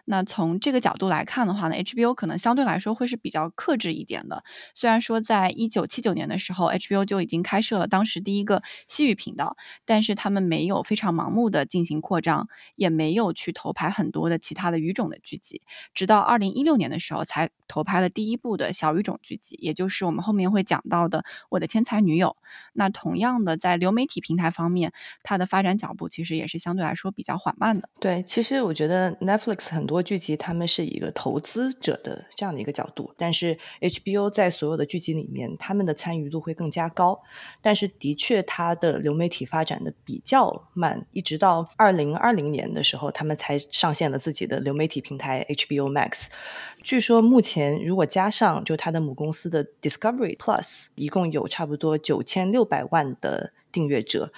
[0.06, 4.44] 那从这个角度来看的话呢，HBO 可能相对来说会是比较克制一点的。
[4.74, 15.62] 虽然说在一九七九年的时候，HBO 就已经开设了当时第一个西语频道，但是他们没有非常盲目的进行扩张，也没有去投拍很多的其他的语种的剧集，
[15.94, 21.20] 直到二零一六年的时候才投拍了第一部的小语种剧集，也就是我们后面会讲到的
[21.50, 22.38] 《我的天才女友》。
[22.74, 24.92] 那同样的，在流媒体平台方面，
[25.24, 27.90] 它的发展脚步其实也是相对来说比较缓慢的。
[28.00, 37.22] 对，其实我觉得 Netflix 很多剧集他们是一个投资者的这样的一个角度，但是 HBO 在所有的剧集里面，他们的参与度会更加高。
[37.62, 46.28] 但是的确，它的流媒体发展的比较慢，一直到二零二零年的时候，他们才上线了自己的流媒体平台 HBO Max。
[46.84, 54.32] 据说目前如果加上就它的母公司的 Discovery Plus，一共有差不多九千六百万的订阅者。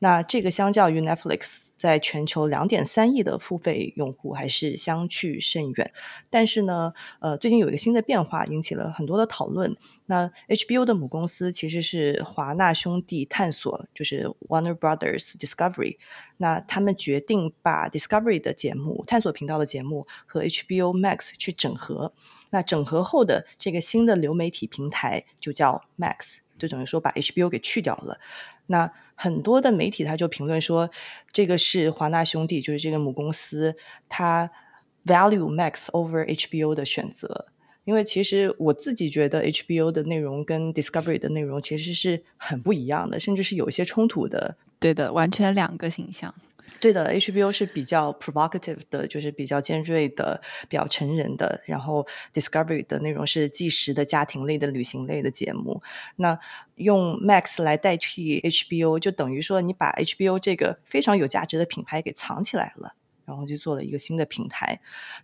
[0.00, 5.92] 那这个相较于 Netflix 在全球两点三亿的付费用户还是相去甚远。
[6.28, 9.76] 但是呢，呃，最近有一个新的变化，引起了很多的讨论。
[10.06, 15.98] 那 HBO 的母公司其实是华纳兄弟探索，就是 Warner Brothers Discovery。
[16.38, 22.12] 那他们决定把 Discovery 的节目、探索频道的节目和 HBO Max 去整合。
[22.50, 28.18] 那整合后的这个新的流媒体平台就叫 Max，就等于说把 HBO 给去掉了。
[28.72, 30.90] 那很多的媒体他就评论说，
[31.30, 33.76] 这个是华纳兄弟，就是这个母公司，
[34.08, 34.50] 它
[35.06, 37.46] value Max over HBO 的选择。
[37.84, 44.56] 因为其实我自己觉得 HBO 的内容跟 Discovery 的内容其实是很不一样的，甚至是有一些冲突的。
[44.80, 46.34] 对的，完全两个形象。
[46.82, 51.62] 对的，HBO 是比较 provocative 的，就是比较尖锐的、比较成人的。
[51.64, 55.80] 然后 Discovery 的内容是纪实的、家庭类的、旅行类的节目。
[56.16, 56.36] 那
[56.74, 62.96] 用 Max 来代替 HBO，就等于说你把 HBO 这个非常有价值的品牌给藏起来了。
[63.24, 64.80] 然后就做了一个新的平台，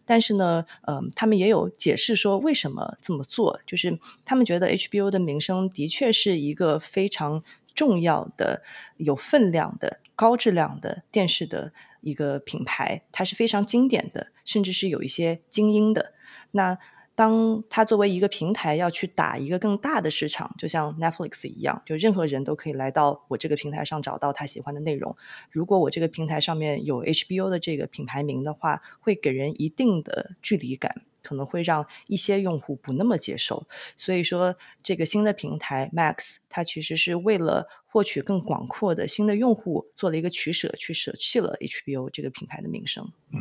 [0.06, 7.42] 但是呢，嗯、他们也有解释说为什么这么做，就是他们觉得 HBO 的名声的确是一个非常
[7.74, 8.62] 重要的、
[8.98, 16.12] 有分量的、高质量的电视的一个品牌，它是非常经典的，甚至是有一些精英的。
[16.50, 16.76] 那
[17.18, 25.16] 当它作为一个平台要去打一个更大的市场，就像 Netflix 一样，就任何人都可以来到我这个平台上找到他喜欢的内容。
[25.50, 33.66] 如果我这个平台上面有 HBO 的这个品牌名的话，会给人一定的距离感，可能会让一些用户不那么接受。
[33.96, 34.54] 所以说，
[34.84, 43.10] 这个新的平台 Max，它其实是为了获取更广阔的新的用户做了一个取舍，去舍弃了 HBO 这个品牌的名声。
[43.32, 43.40] 嗯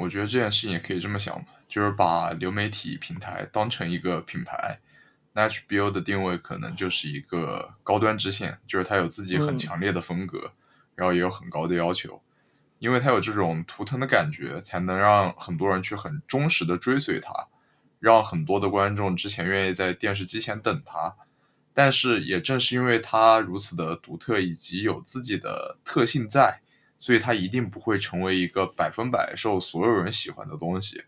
[0.00, 4.78] 我觉得这件事情也可以这么想吧，就是把流媒体平台当成一个品牌，
[5.32, 10.52] 那 HBO 的定位可能就是一个高端支线，就是它有自己很嗯强烈的风格，
[10.94, 12.22] 然后也有很高的要求，
[12.78, 17.32] 因为它有这种图腾的感觉，才能让很多人去很忠实的追随它，
[17.98, 21.14] 让很多的观众之前愿意在电视机前等它。
[21.74, 26.60] 但是也正是因为它如此的独特，以及有自己的特性在，
[26.96, 31.04] 所以它一定不会成为一个百分百受所有人喜欢的东西。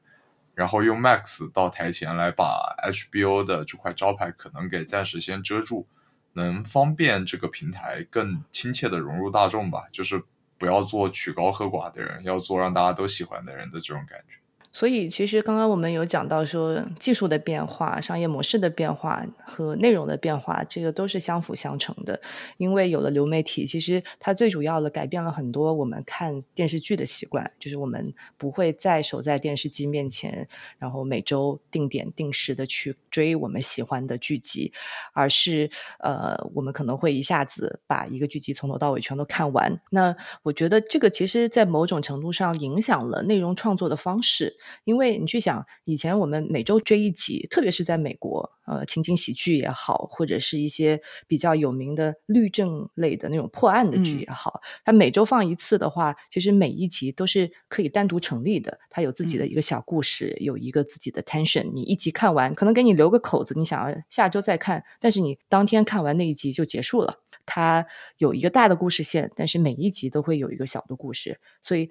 [0.58, 5.86] 然后用 Max 到台前来把 HBO 的这块招牌可能给暂时先遮住，
[6.32, 9.84] 能方便这个平台更亲切的融入大众吧。
[9.92, 10.20] 就是
[10.58, 14.34] 不要做曲高和寡的人，要做让大家都喜欢的人的这种感觉。
[14.78, 22.20] 所以，其实刚刚我们有讲到说，技术的变化、商业模式的变化和内容的变化，这个都是相辅相成的。
[22.58, 30.46] 因为有了流媒体，其实它最主要的改变了很多我们看电视剧的习惯，就是我们不会再守在电视机面前，
[30.78, 34.72] 然后每周定点定时的去追我们喜欢的剧集，
[35.12, 35.68] 而是
[35.98, 39.80] 呃，我们可能会一下子把一个剧集从头到尾全都看完。
[39.90, 40.14] 那
[40.44, 44.56] 我觉得这个其实，在某种程度上影响了内容创作的方式。
[44.84, 61.70] 因为你去想，以前我们每周追一集，特别是在美国，呃，情景喜剧也好，或者是一些比较有名的律政类的那种破案的剧也好，它每周放一次的话，其实每一集都是可以单独成立的，它有自己的一个小故事，有一个自己的 tension。
[61.72, 67.20] 你一集看完，可能给你留个口子，你想要下周再看，但是你当天看完那一集就结束了。
[67.46, 67.86] 它
[68.18, 71.90] 有一个大的故事线，但是每一集都会有一个小的故事，所以。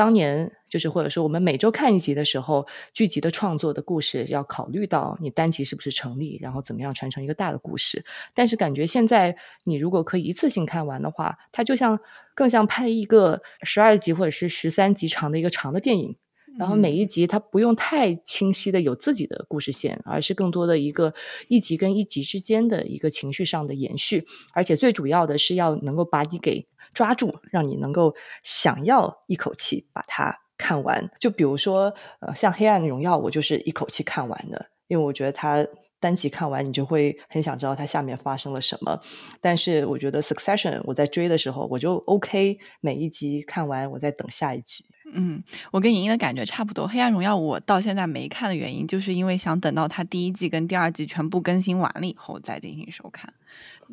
[0.00, 8.02] 当年就是或者说我们每周看一集的时候，剧集的创作的故事要考虑到你单集是不是成立，然后怎么样传承一个大的故事。
[8.32, 12.00] 但是感觉现在你如果可以一次性看完的话，它就像
[12.34, 16.16] 更像拍一个十二集或者是十三集长的一个长的电影。
[16.58, 21.14] 然后每一集它不用太清晰的有自己的故事线，而是更多的一个
[21.48, 26.66] 一集跟一集之间的一个情绪上的延续，而且最主要的是要能够把你给。
[26.92, 31.08] 抓住，让你能够想要一口气把它看完。
[31.20, 35.64] 就比如说，呃，像《黑暗荣耀》，我就是一口气看完的，因为我觉得它
[36.00, 39.00] 单集看完，你就会很想知道它下面发生了什么。
[39.40, 44.84] 但是我觉得《Succession》，我在追的时候，我就 OK，每一集看完，我再等下一集。
[45.12, 46.86] 嗯，我跟莹莹的感觉差不多。
[46.88, 53.32] 《黑暗荣耀》我到现在没看的原因，就是因为想等到它第一季跟第二季全部更新完了以后再进行收看。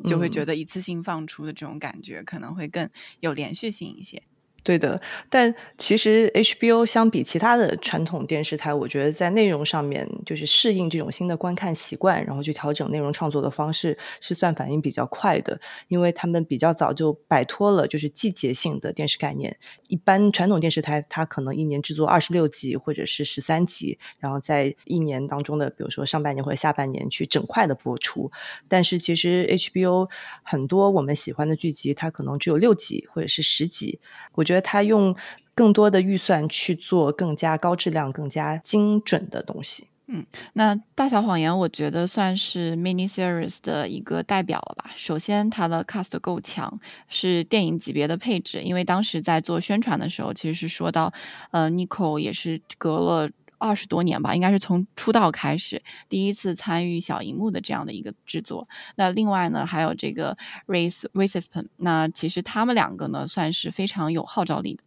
[0.06, 2.88] 就会觉得一次性放出的这种感觉可能会更
[3.18, 4.22] 有连续性一些。
[4.64, 5.00] 对的，
[5.30, 15.58] 但其实 HBO 相比其他的传统电视台，我觉得在内容上面就是适应这种新的观看习惯，然后去调整内容创作的方式，是算反应比较快的。
[15.86, 19.56] 因为他们比较早就摆脱了就是季节性的电视概念。
[19.86, 28.30] 一般传统电视台它可能一年制作二十六集或者是十三集，然后在一年当中的比如说上半年或者下半年去整块的播出。
[28.68, 30.10] 但是其实 HBO
[30.42, 33.98] 很多我们喜欢的剧集，它可能只有六集或者是十集。
[34.34, 34.58] 我觉得。
[34.68, 35.16] 他用
[35.54, 39.86] 更多的预算去做更加高质量、更加精准的东西。
[40.10, 40.24] 嗯，
[40.54, 44.90] 那《大小谎言》我觉得算是 mini series 的一个代表了吧。
[44.96, 48.62] 首先，它的 cast 够强，是电影级别的配置。
[48.62, 51.12] 因为当时在做宣传的时候，其实是说到，
[51.50, 58.68] 呃，Nicole 也是隔了二十多年吧，应该是从出道开始第一次参与小荧幕的这样的一个制作。
[58.96, 60.36] 那另外呢，还有这个
[60.66, 64.82] Race r a c i s p 那其实他们两个呢，算是非常有号召力的。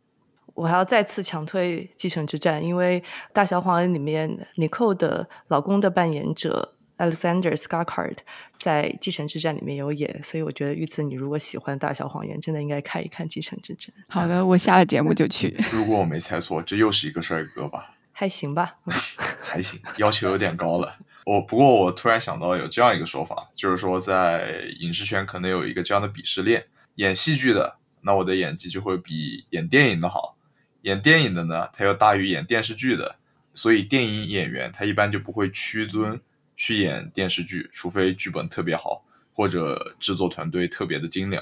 [0.53, 2.99] 我还要再次强推《继承之战》，因为
[3.31, 8.17] 《大小谎言》里面 Nicole 的老公的扮演者 Alexander Skarsgård
[8.59, 13.95] 在《继承之战》里面有演，所以我觉得玉子，你如果喜欢《大小谎言》，真的应该看一看《继承之战》。
[14.09, 15.55] 好的，我下了节目就去。
[15.71, 17.95] 如果我没猜错，这又是一个帅哥吧？
[18.21, 18.75] 还行吧，
[19.41, 20.95] 还行，要求有点高了。
[21.25, 26.63] 我不过我突然想到有这样一个说法，就是说在影视圈可能有一个这样的鄙视链：
[26.97, 30.37] 演戏剧的，那我的演技就会比演电影的好。
[30.83, 33.15] 演电影的呢，他要大于演电视剧的，
[33.55, 36.21] 所以电影演员他一般就不会屈尊
[36.55, 39.03] 去演电视剧，除非剧本特别好
[39.33, 41.41] 或者制作团队特别的精良。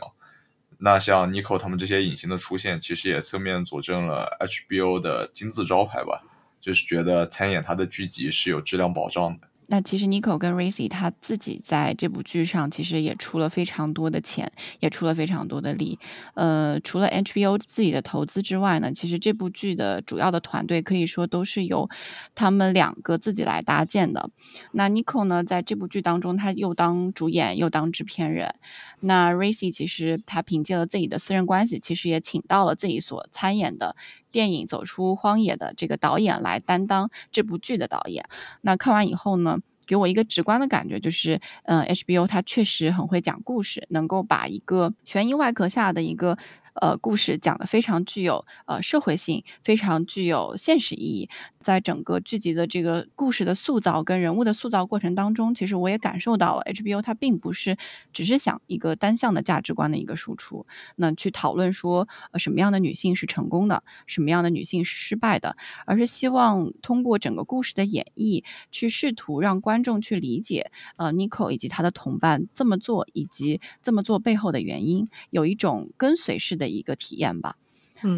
[0.77, 6.23] 那像 Nico 他们这些影星的出现，其实也侧面佐证了 HBO 的金字招牌吧，
[6.61, 9.47] 就是觉得参演他的剧集是有质量保障的。
[9.71, 15.99] 那其实 Nico 跟 Racy 他自己在这部剧上其实也出了非常多的钱，也出了非常多的力。
[16.33, 21.87] 呃，除了 HBO 自己的投资之外呢，其实这部剧的主要的团队可以说都是由
[22.33, 24.31] 他们两个自己来搭建的。
[24.71, 28.55] 那 Nico 呢，在这部剧当中，他又当主演又当制片人。
[29.01, 33.95] 那 Racy 其实他凭借了自己的私人关系，其实也请到了自己所参演的
[34.31, 38.25] 电影《走出荒野》的这个导演来担当这部剧的导演。
[38.61, 46.37] 那看完以后呢，给我一个直观的感觉就是，嗯，HBO 它确实很会讲故事，能够把一个悬疑外壳下的一个。
[46.81, 51.29] 呃故事讲的非常具有呃社会性，非常具有现实意义。
[51.59, 57.77] 在整个剧集的这个故事的塑造跟人物的塑造过程当中，其实我也感受到了 HBO 它并不是
[58.13, 60.65] 只是想一个单向的价值观的一个输出，
[60.95, 77.55] 那去讨论说呃什么样的女性是成功的，什么样的女性是失败的，而是希望通过整个故事的演绎，去试图让观众去理解呃 Nico 以及他的同伴这么做以及这么做背后的原因，有一种跟随式的一个体验吧。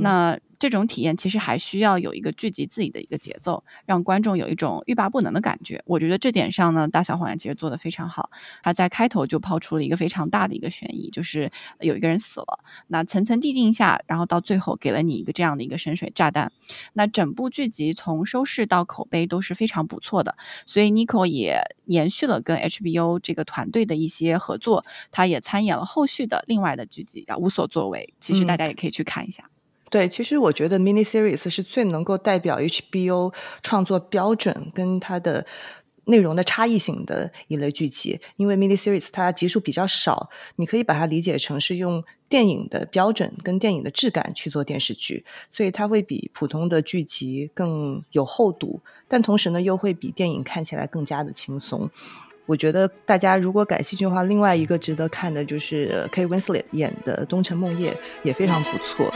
[0.01, 5.81] 那这种体验其实还需要有一个剧集自己的一个节奏，让观众有一种欲罢不能的感觉。
[5.87, 8.29] 我觉得这点上呢，《大小谎言》其实做得非常好。
[8.61, 12.59] 他在开头就抛出了一个非常大的一个悬疑，就是有一个人死了。
[12.87, 16.51] 那层层递进下，然后到最后给了你一个这样的一个深水炸弹。
[16.93, 29.50] 那整部剧集从收视到口碑都是非常不错的，所以 Nico 也延续了跟 HBO 这个团队的一些合作，他也参演了后续的另外的剧集叫《无所作为》，其实大家也可以去看一下。
[29.91, 35.45] 对，其实我觉得 mini series 是最能够代表 HBO 创作标准跟它的
[36.05, 48.79] 内容的差异性的一类剧集，因为 mini series 它集数比较少，你可以把它理解成是用电影的标准跟电影的质感去做电视剧，所以它会比普通的剧集更有厚度，
[49.09, 51.89] 但同时呢又会比电影看起来更加的轻松。
[52.45, 57.91] 我觉得大家如果感兴趣的话，另外一个值得看的就是 Kate Winslet 演的《东城梦夜》
[58.23, 59.13] 也非常不错。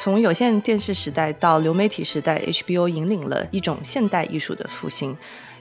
[0.00, 5.14] 从有线电视时代到流媒体时代，HBO 引领了一种现代艺术的复兴。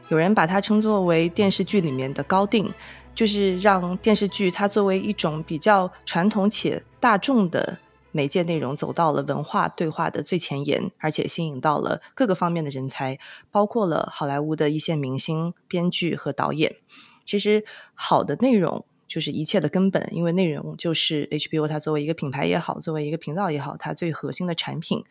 [0.08, 2.74] 有人把它称作为电视剧里面的高定，
[3.14, 7.78] 就是让电视剧它作为一种比较传统且大众的
[8.18, 13.20] 媒介内容，走到了文化对话的最前沿，而且吸引到了各个方面的人才，
[13.52, 16.78] 包括了好莱坞的一线明星、编剧和导演。
[17.24, 17.64] 其实
[17.94, 25.04] 好的内容就是一切的根本，因为内容就是 HBO 它作为一个品牌也好，作为一个频道也好，它最核心的产品。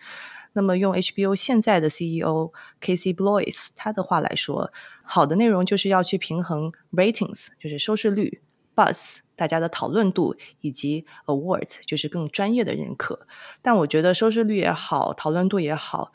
[0.54, 2.50] 那么用 HBO 现在的 CEO
[2.80, 4.72] Casey Bloys 他的话来说，
[5.04, 8.40] 好的内容就是要去平衡 ratings，就是收视率
[8.74, 13.28] ，buzz 大家的讨论度，以及 awards 就是更专业的认可。
[13.62, 16.12] 但我觉得收视率也好，讨论度也好，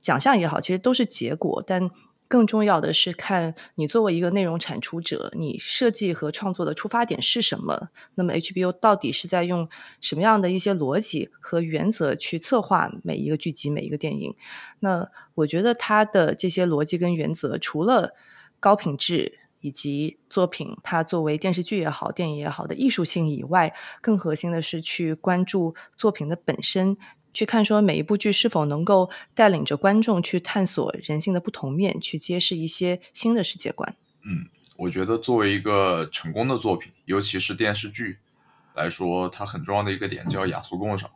[0.00, 1.90] 奖项也好，其实都是结果，但
[2.28, 7.88] 更重要的是看你作为一个内容产出者，你设计和创作的出发点是什么。
[8.14, 9.68] 那么 HBO 到底是在用
[10.00, 14.36] 什么样的一些逻辑和原则去策划每一个剧集、每一个电影？
[14.78, 18.14] 那我觉得它的这些逻辑跟原则，除了
[18.60, 26.96] 高品质以及作品它作为电视剧也好、电影也好的艺术性以外，更核心的是去关注作品的本身。
[27.32, 33.94] 去看说每一部剧是否能够带领着观众去探索人性的不同面，去揭示一些新的世界观。
[34.22, 38.18] 嗯，我觉得作为一个成功的作品，尤其是电视剧
[38.74, 41.08] 来说，它很重要的一个点叫雅俗共赏。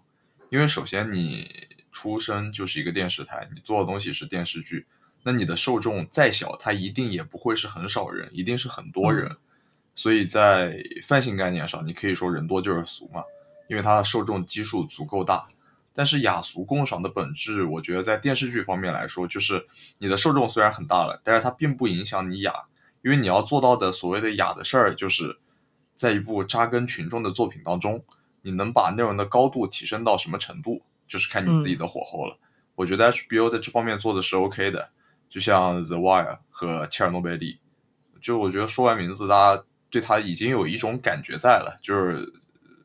[0.51, 1.51] 因为首先你
[1.90, 4.86] 出生就是一个电视台，你做的东西是电视剧，
[5.25, 9.37] 那你的受众再小，它一定也不会是很少人，一定是很多人。
[9.95, 13.22] 所以在泛性概念上，你可以说人多就是俗嘛，
[13.68, 15.49] 因为它的受众基数足够大。
[15.97, 19.64] 但是雅俗共赏的本质，我觉得在电视剧方面来说，就是
[19.99, 22.53] 你的受众虽然很大了，但是它并不影响你雅，
[23.03, 25.39] 因为你要做到的所谓的雅的事儿，就是
[25.95, 28.03] 在一部扎根群众的作品当中，
[28.43, 32.37] 你能把内容的高度提升到什么程度，就是看你自己的火候了。
[32.75, 34.91] 我觉得 HBO 在这方面做的是 OK 的，
[35.35, 37.59] 就像 The Wire 和切尔诺贝利，
[38.22, 42.32] 就我觉得说完名字，大家对他已经有一种感觉在了，就是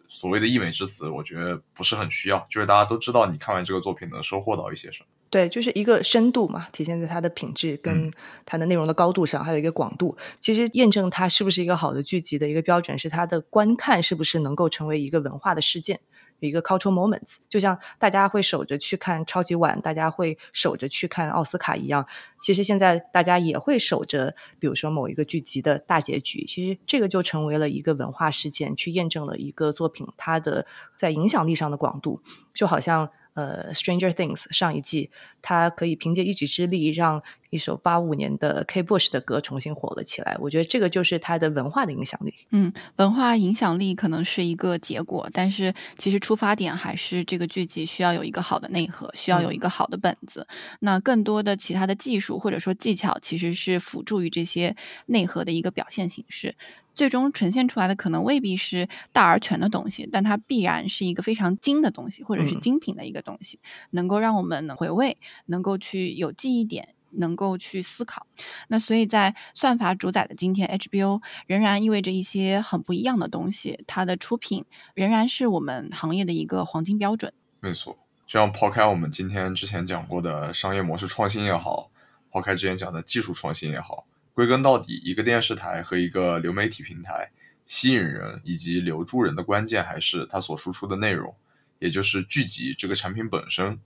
[0.08, 5.06] 所谓的溢美之词，我觉得不是很需要，就是大家都知道你看完这个作品能收获到一些什么。
[5.30, 8.12] 对，就是一个深度嘛，体现在它的品质跟
[8.48, 10.18] 它的内容的高度上，还有一个广度。
[10.40, 16.00] 其实验证它是不是一个好的剧集的一个标准，是它的观看是不是能够成为一个文化的事件。
[16.48, 22.06] 一个 cultural moments，就像大家会守着去看超级碗，大家会守着去看奥斯卡一样。
[22.42, 26.46] 其实现在大家也会守着，比如说某一个剧集的大结局。
[26.46, 30.66] 其实这个就成为了一个文化事件，去验证了一个作品它的
[30.98, 32.22] 在影响力上的广度。
[32.54, 33.10] 就好像
[33.40, 35.10] 呃，《Stranger Things》上一季，
[35.42, 38.84] 它可以凭借一己之力让一首八五年的 K.
[38.84, 40.36] Bush 的歌重新火了起来。
[40.42, 42.34] 我觉得这个就是它的文化的影响力。
[42.50, 50.46] 嗯，文化影响力可能是一个结果，但是其实出发点还是这个剧集需要有一个好的内核，需要有一个好的本子。
[50.82, 54.76] 那更多的其他的技术或者说技巧，其实是辅助于这些
[55.06, 56.56] 内核的一个表现形式。
[57.00, 63.58] 最终呈现出来的可能未必是大而全的东西，但它必然是一个非常精的东西，或者是嗯精品的一个东西，
[63.92, 68.28] 能够让我们能回味，能够去有记忆点，能够去思考。
[68.68, 77.32] 那所以在算法主宰的今天，HBO 仍然意味着一些很不一样的东西，它的出品仍然是我们行业的一个黄金标准。
[77.62, 77.98] 没错，
[78.28, 81.90] 就像抛开我们今天之前讲过的商业模式创新也好，
[82.30, 84.06] 抛开之前讲的技术创新也好，
[84.40, 87.30] 归根到底，一个电视台和一个流媒体平台
[87.66, 91.36] 吸引人以及留住人的关键还是它所输出的内容，
[91.80, 93.78] 也就是剧集这个产品本身。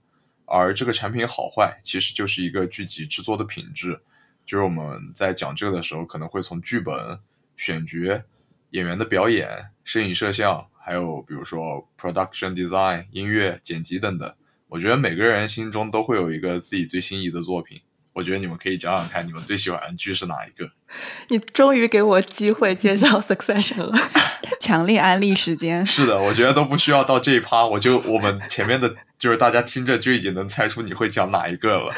[0.44, 4.00] 而这个产品好坏，其实就是一个剧集制作的品质。
[4.46, 7.18] 就是我们在讲这个的时候，可能会从剧本、
[7.56, 8.22] 选角、
[8.70, 9.48] 演员的表演、
[9.82, 14.32] 摄影摄像，还有比如说 production design、音乐剪辑等等。
[14.68, 17.80] 我觉得每个人心中都会有一个自己最心仪的作品。
[18.14, 20.70] 我觉得你们可以讲讲看，你们最喜欢的剧是哪一个？
[21.28, 23.98] 你终于给我机会介绍 Succession 了。
[24.60, 25.84] 强烈安利时间。
[25.86, 31.92] 是的，我觉得都不需要到这一趴，我就我们前面的，就是大家听着就已经能猜出你会讲哪一个了。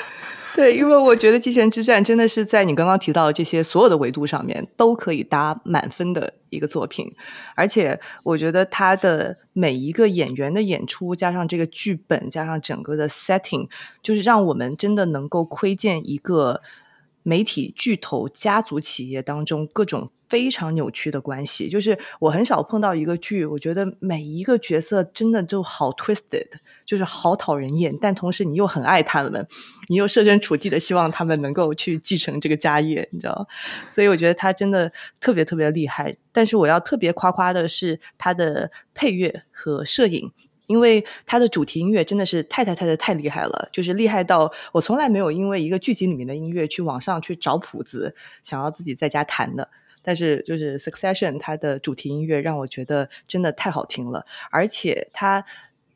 [0.56, 7.14] 对，因为我觉得《继承之战》真的是在你刚刚提到的这些所有的维度上面都可以打满分的一个作品，
[7.54, 13.68] 而且我觉得他的每一个演员的演出，加上这个剧本，加上整个的 setting，
[14.02, 16.62] 就是让我们真的能够窥见一个
[17.26, 20.10] 媒体巨头家族企业当中各种。
[20.28, 26.48] 非常扭曲的关系，就是我很少碰到一个剧，我觉得每一个角色真的就好 twisted，
[26.84, 29.46] 就是好讨人厌，但同时你又很爱他们，
[29.88, 33.46] 你又设身处地的希望他们能够去继承这个家业，你知道？
[33.86, 36.16] 所以我觉得他真的特别特别厉害。
[36.32, 40.32] 但是我要特别夸夸的是他的配乐和摄影，
[40.66, 49.70] 因为他的主题音乐真的是太太太太太厉害了，就是厉害到我从来没有因为一个剧集里面的音乐去网上去找谱子，想要自己在家弹的。
[50.02, 55.44] 但是，就是《Succession》它的主题音乐让我觉得真的太好听了，而且它。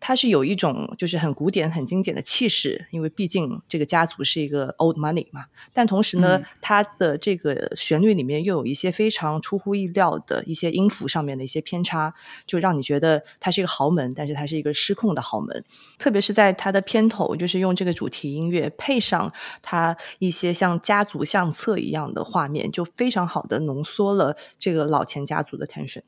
[0.00, 5.44] 它是有一种就是很古典、很经典的气势，因为毕竟这个家族是一个 old money 嘛。
[5.72, 12.14] 但同时呢，它的这个旋律里面又有一些非常出乎意料的一些音符上面的一些偏差，
[12.46, 15.64] 就让你觉得它是一个豪门，但是它是一个失控的豪门。
[15.98, 19.30] 特别是在它的片头，就是用这个主题音乐配上
[19.60, 26.02] 它一些像家族相册一样的画面，就非常好的浓缩了这个老钱家族的 tension。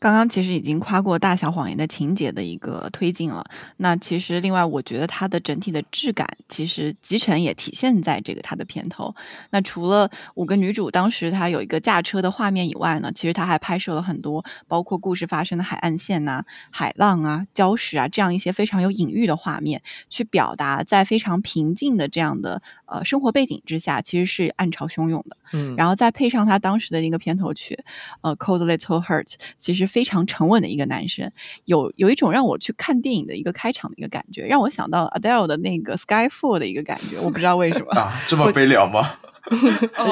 [0.00, 3.44] 刚刚其实已经夸过《大小谎言》的情节的一个推进了。
[3.78, 9.14] 那其实另外，我觉得它的整体的质感，其实集成也体现在这个它的片头。
[9.50, 25.36] 那除了五个女主当时她有一个驾车的画面以外呢，其实她还拍摄了很多，包括故事发生的海岸线呐、海浪啊、礁石啊这样一些非常有隐喻的画面，去表达在非常平静的这样的呃生活背景之下，其实是暗潮汹涌的。
[25.52, 27.78] 嗯，然后再配上他当时的那个片头曲，
[28.22, 29.24] 呃，《Cold Little Heart》，
[29.56, 31.30] 其实非常沉稳的一个男生，
[31.64, 39.18] 有有一种让我去看电影的一个开场的一个感觉，让我想到 Adele 的那个《Skyfall》的一个感觉，我不知道为什么啊，这么悲凉吗？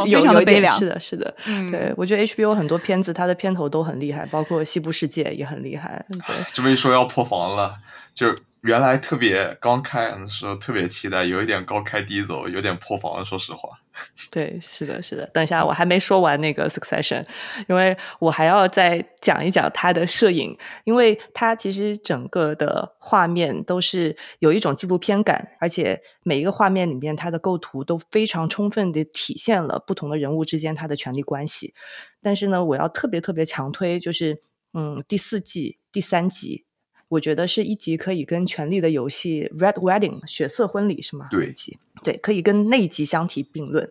[0.06, 1.34] 有 非常的悲凉，是的，是的，
[1.70, 6.02] 对我觉得 HBO 很多片子它的片头都很厉害，包括《西部世界》也很厉害。
[6.08, 7.74] 对，这么一说要破防了，
[8.14, 13.68] 就原来特别刚开的时候特别期待，有一点高开低走，有点破防了，说实话。
[14.30, 15.26] 对，是的，是的。
[15.28, 17.24] 等一下，我还没说完那个 Succession，
[17.68, 31.74] 因为我还要再讲一讲他的摄影，因为他其实整个的画面都是有一种纪录片感，而且每一个画面里面他的构图都非常充分的体现了不同的人物之间他的权力关系。
[32.20, 34.42] 但是呢，我要特别特别强推，就是
[34.74, 36.65] 嗯，第四季第三集。
[37.08, 41.28] 我觉得是一集可以跟《权力的游戏》（Red Wedding） 血色婚礼是吗？
[41.30, 41.54] 对，
[42.02, 43.88] 对，可以跟那一集相提并论。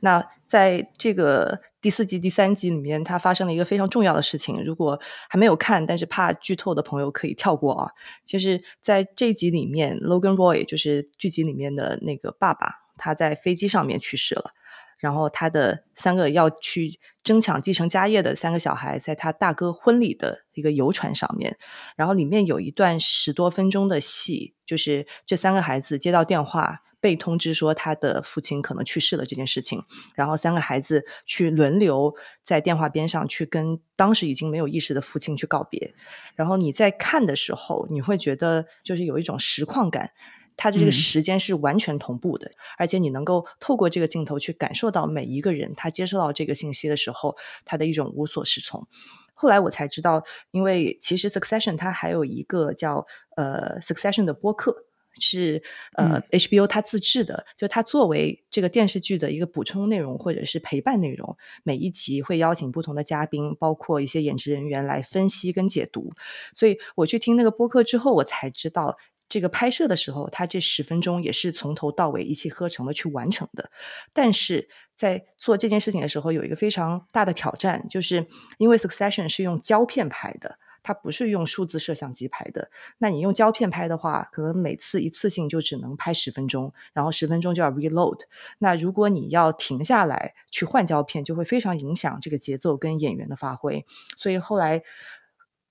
[0.00, 4.62] 那在这个第四集、第三集里面，它发生了一个非常重要的事情。
[4.62, 7.90] 如果还没有看，但是怕剧透的朋友可以跳过啊。
[8.24, 14.52] 就是在这一集里面，Logan Roy 就是剧集里面的那个爸爸，他在飞机上面去世了。
[14.98, 21.56] 然后他的三个要去争抢继承家业的三个小孩，在他大哥婚礼的一个游船上面，
[21.96, 29.84] 然后里面有一段十多分钟的戏，就是这三个孩子接到电话，被通知说他的父亲可能去世了这件事情，
[30.16, 35.94] 然后三个孩子去轮流在电话边上去跟当时已经没有意识的父亲去告别，
[36.34, 40.10] 然后你在看的时候，你会觉得就是有一种实况感。
[40.58, 48.86] 它的这个时间是完全同步的，而且你能够透过这个镜头去感受到每一个人他接收到这个信息的时候，他的一种无所适从。
[49.32, 53.06] 后来我才知道，因为其实 Succession 它还有一个叫
[53.36, 54.74] 呃 Succession 的播客，
[55.20, 55.62] 是
[55.94, 66.10] 呃 HBO 它自制的，就它作为这个电视剧的一个补充内容或者是陪伴内容，每一集会邀请不同的嘉宾，包括一些演职人员来分析跟解读。
[66.56, 68.96] 所以我去听那个播客之后，我才知道。
[69.28, 73.70] 这个拍摄的时候，他这十分钟也是从头到尾一气呵成的去完成的。
[74.12, 78.26] 但是在做这件事情的时候，有一个非常大的挑战，就是
[78.58, 80.58] 因为 Succession 是用胶片拍的。
[80.80, 88.20] 它不是用数字摄像机拍的，那你用胶片拍的话，可能每次一次性就只能拍十分钟，然后十分钟就要 reload。
[88.58, 93.84] 那如果你要停下来去换胶片，就会非常影响这个节奏跟演员的发挥。
[94.16, 94.82] 所以后来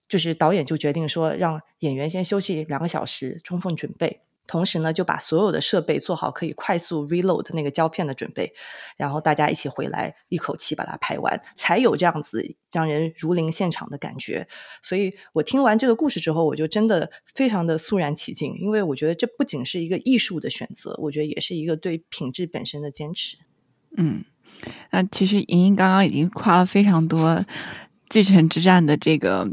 [0.07, 4.21] 就是导演就决定说，让演员先休息两个小时，充分准备。
[4.49, 8.53] 同时呢，就把所有的设备做好可以快速 reload 那个胶片的准备，
[8.95, 14.47] 然后大家一起回来，一口气把它拍完，才有这样子让人如临现场的感觉。
[14.81, 23.35] 所以我听完这个故事之后，我就真的非常的肃然起敬，因为我觉得这不仅是一个艺术的选择，我觉得也是一个对品质本身的坚持。
[23.97, 24.23] 嗯，
[24.91, 27.29] 那其实莹莹刚刚已经夸了非常多
[28.07, 29.51] 《继承之战》的这个。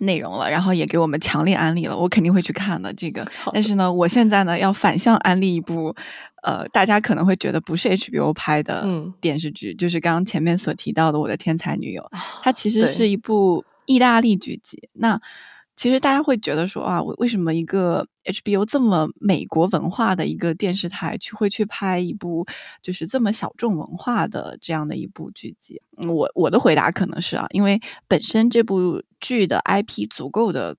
[0.00, 3.26] 内容了，然后也给我们强烈安利了，我肯定会去看的这个。
[3.52, 5.94] 但是呢，我现在呢要反向安利一部，
[6.42, 8.86] 呃，大家可能会觉得不是 HBO 拍的
[9.20, 12.02] 电视剧，就是刚刚前面所提到的《我的天才女友》，
[12.42, 14.88] 它其实是一部意大利剧集。
[14.94, 15.20] 那
[15.76, 22.46] 其实大家会觉得说啊，为什么一个 HBO 这么美国文化的一个电视台去会去拍一部
[22.82, 25.82] 就是这么小众文化的这样的一部剧集？
[25.96, 30.76] 我我的回答可能是啊，因为本身这部剧的 IP 足够的。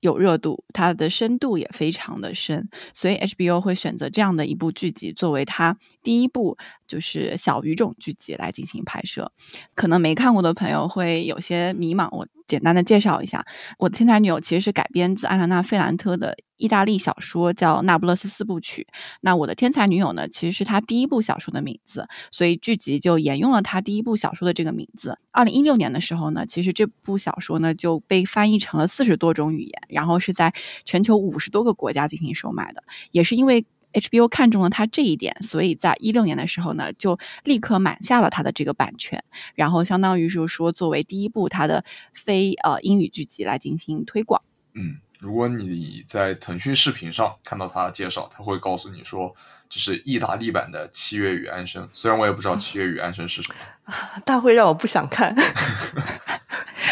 [0.00, 6.56] 有热度，它的深度也非常的深，所以 HBO 会选择这样的一部剧集作为它第一部
[6.88, 9.30] 就是小语种剧集来进行拍摄。
[9.76, 13.46] 可能没看过的朋友会有些迷茫，我简单的介绍一下，
[13.78, 16.36] 《我的天才女友》其实是改编自安娜娜·费兰特的。
[16.58, 18.88] 意大利小说叫《那不勒斯四部曲》，
[19.20, 25.20] 那我的天才女友呢，其实是他第一部小说的名字，所以剧集就沿用了他第一部小说的这个名字。
[25.30, 30.52] 二零一六年的时候呢，其实这部小说呢就被翻译成了四十多种语言，然后是在
[30.84, 32.82] 全球五十多个国家进行售卖的。
[33.12, 39.22] 也是因为 HBO 看中了他这一点，所以在一六年的时候呢，就立刻买下了他的这个版权，
[39.54, 44.42] 然后相当于就是说作为第一部他的非呃英语剧集来进行推广。
[44.74, 44.98] 嗯。
[45.20, 49.34] 如果你在腾讯视频上看到他的介绍，他会告诉你说
[49.68, 53.56] 这是意大利版的《七月与安生》，虽然我也不知道《七月与安生》是什么，
[54.24, 55.34] 大会让我不想看。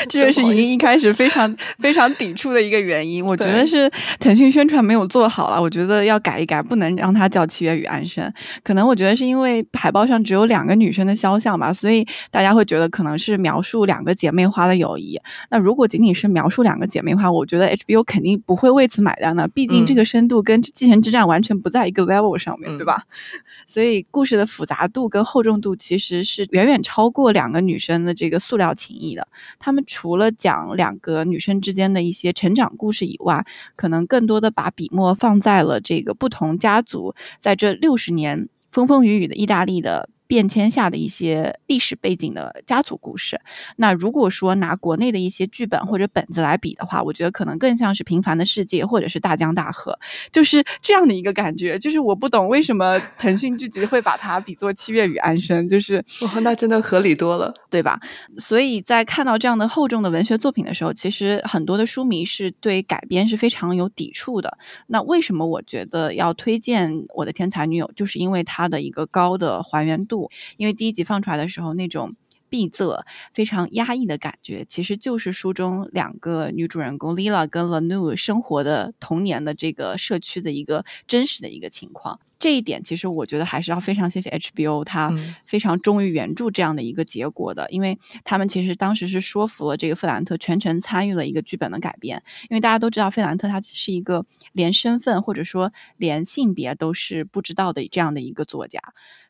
[0.08, 3.24] 这就是莹莹一开始非常非常抵触的一个原因。
[3.24, 3.90] 我觉得是
[4.20, 8.24] 腾讯宣传没有做好了，我觉得要改一改，不能让它叫《七月与安生》。
[8.62, 15.18] 可能我觉得是因为海报上只有两个女生的肖像吧，所以大家会觉得可能是描述两个姐妹花的友谊。
[15.50, 19.48] 那如果仅仅是描述两个姐妹花，我觉得 HBO 肯定不会为此买单的。
[19.48, 23.02] 毕竟这个深度跟《继承之战》完全不在一个 level 上面对吧？
[23.66, 29.26] 所以故事的复杂度跟厚重度其实是远远超过两个女生的这个塑料情谊的。
[29.58, 29.82] 他们。
[29.88, 40.10] 除了讲两个女生之间的一些成长故事以外，可能更多的把笔墨放在了这个不同家族在这六十年风风雨雨的意大利的。
[40.26, 43.40] 变迁下的一些历史背景的家族故事。
[43.76, 49.92] 那如果说拿国内的一些剧本或者本子来比的话，我觉得可能更像是《平凡的世界》或者是《大江大河》，
[50.32, 51.78] 就是这样的一个感觉。
[51.78, 58.00] 就是我不懂为什么腾讯剧集会把它比作《七月与安生》，就是哇，那真的合理多了，对吧？
[58.38, 64.58] 所以在看到这样的厚重的文学作品的时候，其实很多的书迷是对改编是非常有抵触的。
[64.88, 70.15] 那为什么我觉得要推荐《我的天才女友》，就是因为它的一个高的还原度。
[70.56, 72.16] 因为第一集放出来的时候，那种
[72.48, 82.20] 闭塞、非常压抑的感觉，其实就是书中两个女主人公 Lila 跟 Lanu 生活的童年的这个社区的一个真实的一个情况。
[82.38, 85.10] 这一点其实我觉得还是要非常谢谢 HBO，它
[85.46, 98.80] 非常忠于原著这样的一个结果的，因为他们其实当时是说服了这个费兰特全程参与了一个剧本的改编，因为大家都知道费兰特他是一个连身份或者说连性别都是不知道的这样的一个作家，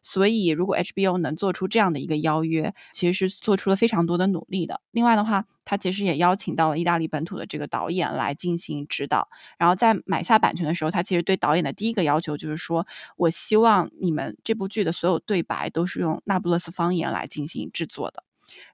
[0.07, 4.81] 所以如果 HBO 能做出这样的一个邀约，其实是做出了非常多的努力的。
[4.93, 5.45] 另外的话。
[5.69, 9.29] 他其实也邀请到了意大利本土的这个导演来进行指导，
[9.59, 12.87] 然后在买下版权的时候，他其实对导演的第一个要求就是说，
[13.17, 18.23] 我希望你们这部剧的所有对白都是用那不勒斯方言来进行制作的。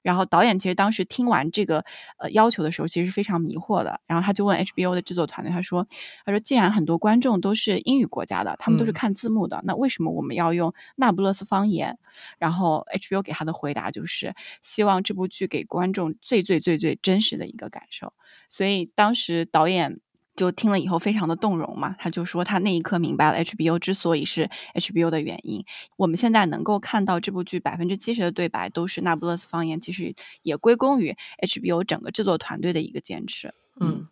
[0.01, 1.85] 然后导演其实当时听完这个
[2.17, 3.99] 呃要求的时候，其实是非常迷惑的。
[4.07, 5.87] 然后他就问 HBO 的制作团队，他说
[6.25, 11.97] ：“他说既然很多观众都是英语国家的，他们都是看字幕的，那为什么我们要用那不勒斯方言？”
[12.37, 18.13] 然后 HBO 给他的回答就是：希望这部剧给观众最最最最真实的一个感受。
[18.49, 19.99] 所以当时导演。
[20.35, 25.63] 就听了以后非常的动容嘛，他就说他那一刻明白了 HBO 之所以是 HBO 的原因。
[25.95, 33.53] 我们现在能够看到这部剧百分之七十的对白都是那不勒斯方言，其实也归功于 HBO 整个制作团队的一个坚持。
[33.79, 34.07] 嗯，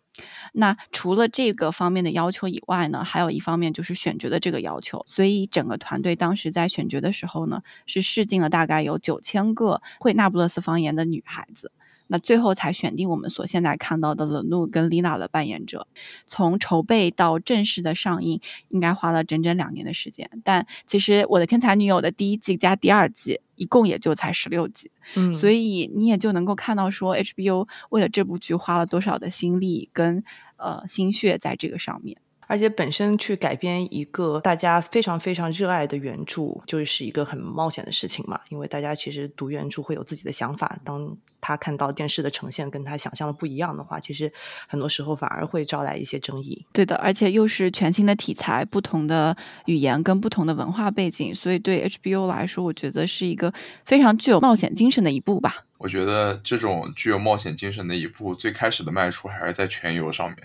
[0.52, 5.04] 那除了这个方面的要求以外呢，还有一方面就是选角的这个要求。
[5.06, 11.70] 所以整个团队当时在选角的时候呢，是试镜了大概有九千个会那不勒斯方言的女孩子。
[12.12, 15.86] 那最后才选定我们所现在看到的冷怒跟丽娜的扮演者。
[16.26, 18.38] 从筹备到正式的上映，
[18.68, 20.28] 应该花了整整两年的时间。
[20.44, 24.90] 但其实《我的天才女友》的第一季加第二季，一共也就才十六集。
[25.16, 30.22] 嗯，所以你也就能够看到说 HBO 为了这部剧花了多少的心力跟
[30.58, 32.18] 呃心血在这个上面。
[32.52, 38.38] 而且本身去改编一个大家非常非常热爱的原著，就是一个很冒险的事情嘛。
[38.50, 44.30] 因为大家其实读原著会有自己的想法，当他看到电视的呈现跟他想象的不一样的话，其实
[44.68, 46.66] 很多时候反而会招来一些争议。
[46.74, 49.34] 对的，而且又是全新的题材、不同的
[49.64, 53.50] 语言跟不同的文化背景，所以对 HBO 来说，我觉得是一个
[53.86, 55.64] 非常具有冒险精神的一部吧。
[55.78, 60.36] 我觉得这种具有冒险精神的一部，最开始的迈出还是在全游上面，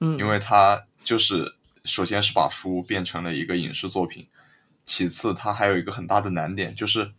[0.00, 4.26] 嗯，因为它就是首先是把书变成了一个影视作品，
[4.84, 7.12] 其次它还有一个很大的难点，就是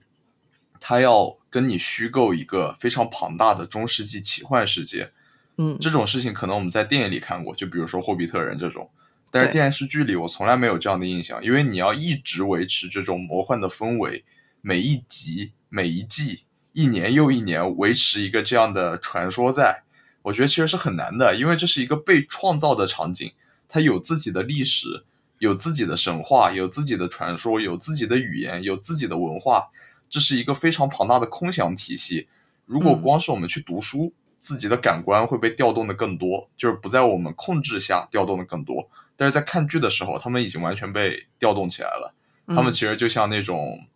[0.80, 5.12] 它要跟你虚构一个非常庞大的中世纪奇幻世界。
[5.58, 8.90] 嗯这种事情可能我们在电影里看过，就比如说《霍比特人》这种，
[9.30, 14.24] 但是电视剧里我从来没有这样的印象，因为你要一直维持这种魔幻的氛围，
[14.62, 19.84] 每一集、每一季、一年又一年维持一个这样的传说在，
[20.24, 23.32] 我觉得其实是很难的，因为这是一个被创造的场景，
[23.74, 25.04] 它有自己的历史，
[25.40, 29.68] 有自己的神话，有自己的传说，有自己的语言，有自己的文化，
[30.12, 32.28] 这是一个非常庞大的空想体系。
[32.68, 38.88] 如果嗯光是我们去读书，自己的感官会被调动的更多，就是不在我们控制下调动的更多。
[39.18, 42.14] 但是在看剧的时候，他们已经完全被调动起来了。
[42.50, 43.88] 他们嗯其实就像那种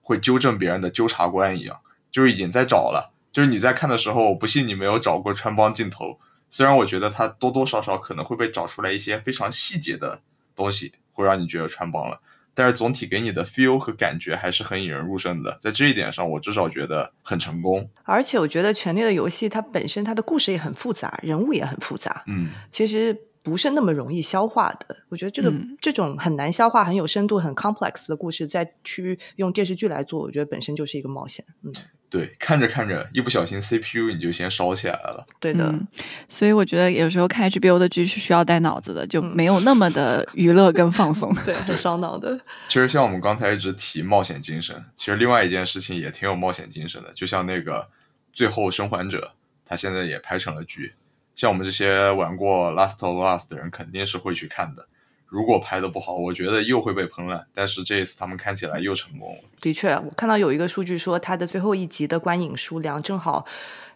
[0.00, 1.78] 会纠正别人的纠察官一样，
[2.10, 3.12] 就是已经在找了。
[3.30, 6.18] 就是你在看的时候，我不信你没有找过穿帮镜头。
[6.56, 10.18] 虽然我觉得它多多少少可能会被找出来一些非常细节的
[10.54, 12.18] 东西，会让你觉得穿帮了。
[12.54, 17.90] 但是总体给你的 feel 和感觉还是很引人入胜的，在这一点上，我至少觉得很成功。
[18.04, 23.14] 而且我觉得《权力的游戏》它本身它的故事也很复杂，人物也很复杂，嗯，其实
[23.46, 24.96] 不是那么容易消化的。
[25.08, 31.44] 我觉得这个、嗯这种很难消化、很有深度、很 complex 的故事，再去用电视剧来做，我觉得本身就是一个冒险。
[31.62, 31.72] 嗯，
[32.10, 35.24] 对，看着看着，一不小心 CPU 你就先烧起来了。
[35.38, 35.66] 对的。
[35.66, 35.86] 嗯，
[36.26, 41.32] 所以我觉得有时候看 HBO 的剧是需要带脑子的，就嗯没有那么的 娱乐跟放松。
[41.44, 42.36] 对，很烧脑的。
[42.66, 47.82] 其实像我们刚才一直提冒险精神，其实另外一件事情也挺有冒险精神的，就像那个
[48.32, 49.32] 《最后生还者》，
[49.64, 50.94] 他现在也拍成了剧。
[51.36, 54.86] 像我们这些玩过《Last of Us》的人，肯定是会去看的。
[55.26, 57.46] 如果拍的不好，我觉得又会被喷了。
[57.52, 59.42] 但是这一次他们看起来又成功了。
[59.60, 63.44] 的确，我看到有一个数据说，它的最后一集的观影数量正好，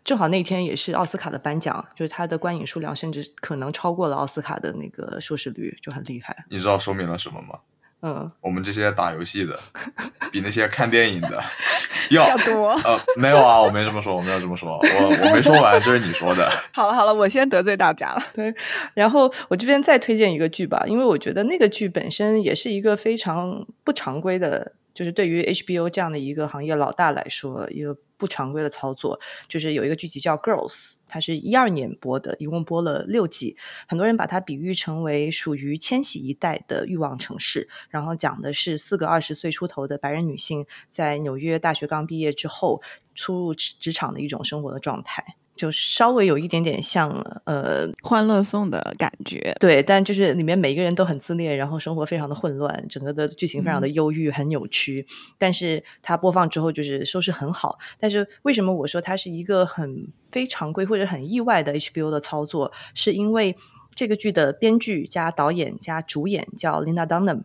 [0.05, 6.45] 正好那天也是奥斯卡的颁奖，就是它的观影数量甚至可能超过了奥斯卡的那个收视率，就很厉害。
[6.51, 7.61] 你知道说明了什么吗？
[8.03, 9.59] 嗯，我们这些打游戏的，
[10.33, 11.43] 比那些看电影的
[12.11, 16.51] 要要多呃，没有啊，我没这么说，我没有这么说，我我没说完，这是你说的。
[16.73, 18.23] 好了好了，我先得罪大家了。
[18.35, 18.55] 对。
[18.95, 29.19] 然后我这边再推荐一个剧吧，因为我觉得那个剧本身也是一个非常不常规的，就是对于 HBO 这样的一个行业老大来说，一个不常规的操作。
[29.49, 30.69] 就是有一个剧集叫《Girls》，
[31.09, 33.57] 它是一二年播的，一共播了六季。
[33.89, 42.83] 很多人把它比喻成为属于千禧一代的欲望城市，然后讲的是四个二十岁出头的白人女性在纽约大学刚毕业之后
[43.15, 47.11] 初入职职场的一种生活的状态，就稍微有一点点像
[47.45, 55.07] 呃欢乐颂的感觉，对，但就是里面每一个人都很自恋，然后生活非常的混乱，整个的剧情非常的嗯忧郁，很扭曲。
[55.37, 57.79] 但是它播放之后就是收视很好。
[57.99, 62.73] 但是为什么我说它是一个很非常规或者很意外的 HBO 的操作？
[62.95, 63.55] 是因为
[63.95, 67.43] 这个剧的编剧加导演加主演叫 Linda Dunham，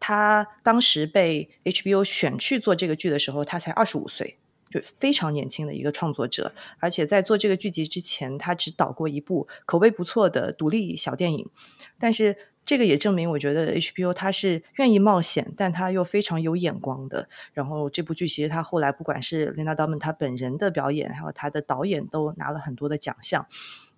[0.00, 4.38] 她当时被 HBO 选去做这个剧的时候，她才二十五岁。
[4.72, 11.50] 就非常年轻的一个创作者，而且在做这个剧集之前，他只导过一部口碑不错的独立小电影。
[11.98, 17.28] 但是这个也证明，我觉得 HBO 他是愿意冒险，但他又非常有眼光的。
[17.52, 23.46] 然后这部剧其实他后来不管是 Lena Dunham 他本人的表演，还有他的导演都拿了很多的奖项。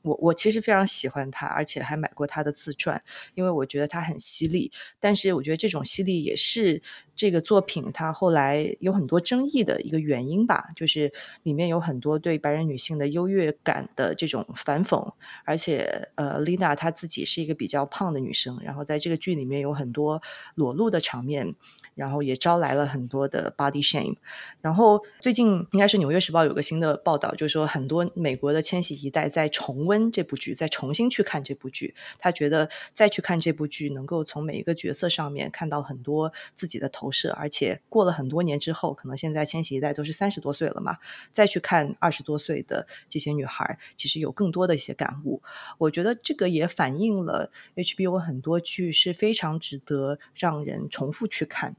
[0.05, 3.02] 我我其实非常喜欢他，而且还买过他的自传，
[3.34, 4.70] 因为我觉得他很犀利。
[5.00, 6.82] 但是我觉得这种犀利也是
[7.16, 11.11] 这个作品它后来有很多争议的一个原因吧，就是
[11.42, 15.12] 里面有很多对白人女性的优越感的这种反讽，
[15.44, 20.20] 而且呃，丽娜她自己是一个比较胖的女生，然后在这个剧里面有很多
[20.55, 21.55] 裸露的场面。
[21.95, 24.16] 然后也招来了很多的 body shame。
[24.61, 31.95] 然后最近应该是《纽约时报》有个新的报道，就是说很多美国的千禧一代在重温这部剧，再重新去看这部剧。
[32.18, 40.99] 他觉得再去看这部剧，能够从每一个角色上面看到很多自己的投射，而且过了很多年之后，可能现在千禧一代都是三十多岁了嘛，
[41.32, 45.42] 再去看二十多岁的这些女孩，其实有更多的一些感悟。
[45.78, 51.76] 我觉得这个也反映了 HBO 很多剧是非常值得让人重复去看。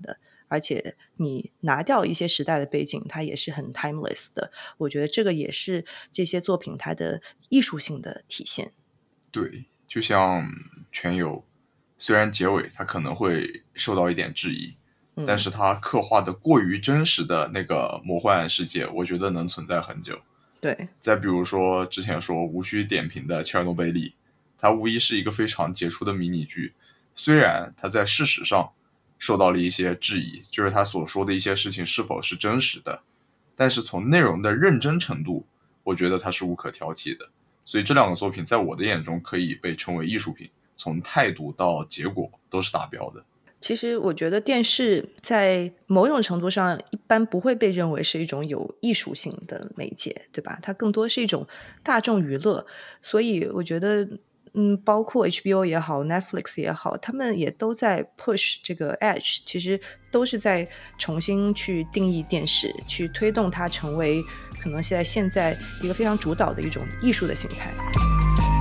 [0.47, 4.51] 而且你拿掉一些时代的背景，它也是很 timeless 的。
[4.77, 8.71] 我觉得这个也是这些作品它的艺术性的体现。
[9.31, 10.43] 对，就像
[10.91, 11.31] 《全游》，
[11.97, 14.75] 虽然结尾它可能会受到一点质疑，
[15.15, 20.19] 嗯但是它刻画的过于真实的那个魔幻世界，我觉得能存在很久。
[20.61, 24.09] 对，再比如说之前说无需点评的《切尔诺贝利》，
[24.57, 26.73] 它无疑是一个非常杰出的迷你剧，
[27.13, 28.71] 虽然它在事实上
[29.25, 33.01] 受到了一些质疑，就是他所说的一些事情是否是真实的，
[33.55, 35.47] 但是从内容的认真程度，
[35.81, 37.27] 我觉得它是无可挑剔的。
[37.63, 40.47] 所以这两个作品在我的眼中可以被称为艺术品，
[40.77, 43.25] 从态度到结果都是达标的。
[43.59, 50.59] 其实我觉得电视在某种程度上一般不会被认为是一种有艺术性的媒介，对吧？
[50.61, 51.47] 它更多是一种
[51.81, 52.67] 大众娱乐，
[53.01, 54.07] 所以我觉得。
[54.55, 59.79] 嗯，包括 HBO 也好，Netflix 也好，他们也都在 push 这个 edge，其实
[60.09, 64.23] 都是在重新去定义电视，去推动它成为
[64.61, 68.54] 可能现在现在一个非常主导的一种艺术的形态。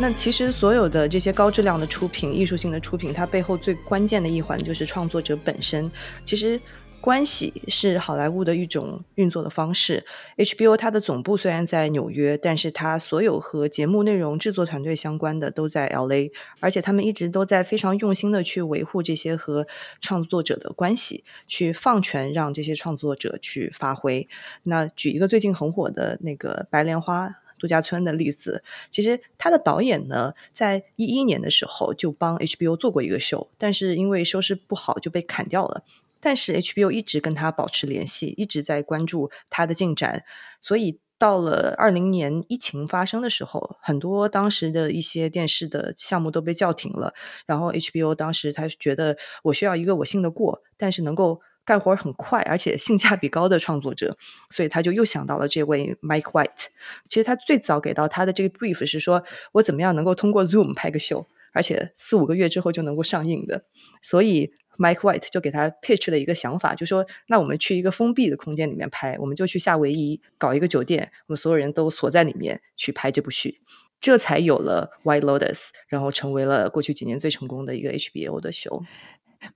[0.00, 5.90] 那其实所有的这些高质量的出品、艺术性的出品，它背后最关键的一环就是创作者本身。
[6.24, 6.58] 其实
[7.00, 10.04] 关系是好莱坞的一种运作的方式。
[10.36, 16.30] HBO 它的总部虽然在纽约，但是它所有和节目内容制作团队相关的都在 LA，
[16.60, 19.66] 而且他们一直都在非常用心的去维护这些和
[20.00, 24.28] 创作者的关系，去放权让这些创作者去发挥。
[24.62, 27.26] 那举一个最近很火的那个《白莲花》。
[27.58, 35.84] 度假村的例子，其实他的导演呢，在一一年的时候就帮 HBO 做过一个秀，但是因为收视不好就被砍掉了。
[36.20, 40.24] 但是 HBO 一直跟他保持联系，一直在关注他的进展，
[40.60, 47.14] 所以到了二零年疫情发生的时候，很多当时的一些电视的项目都被叫停了。
[47.46, 51.40] 然后 HBO 当时他觉得我需要一个我信得过，但是能够。
[51.68, 54.16] 干活很快，而且性价比高的创作者，
[54.48, 56.68] 所以他就又想到了这位 Mike White。
[57.10, 63.64] 其实他最早给到他的这个 brief 是说，我怎么样能够通过 Zoom 拍个秀，而且四五个月之后就能够上映的。
[64.00, 73.60] 所以 Mike White 就给他 pitch 了一个想法，就说：那我们去一个封闭的空间里面拍，我们就去夏威夷搞一个酒店，我们所有人都锁在里面去拍这部剧。
[74.00, 78.82] 这才有了 White Lotus，然后成为了过去几年最成功的一个 HBO 的秀。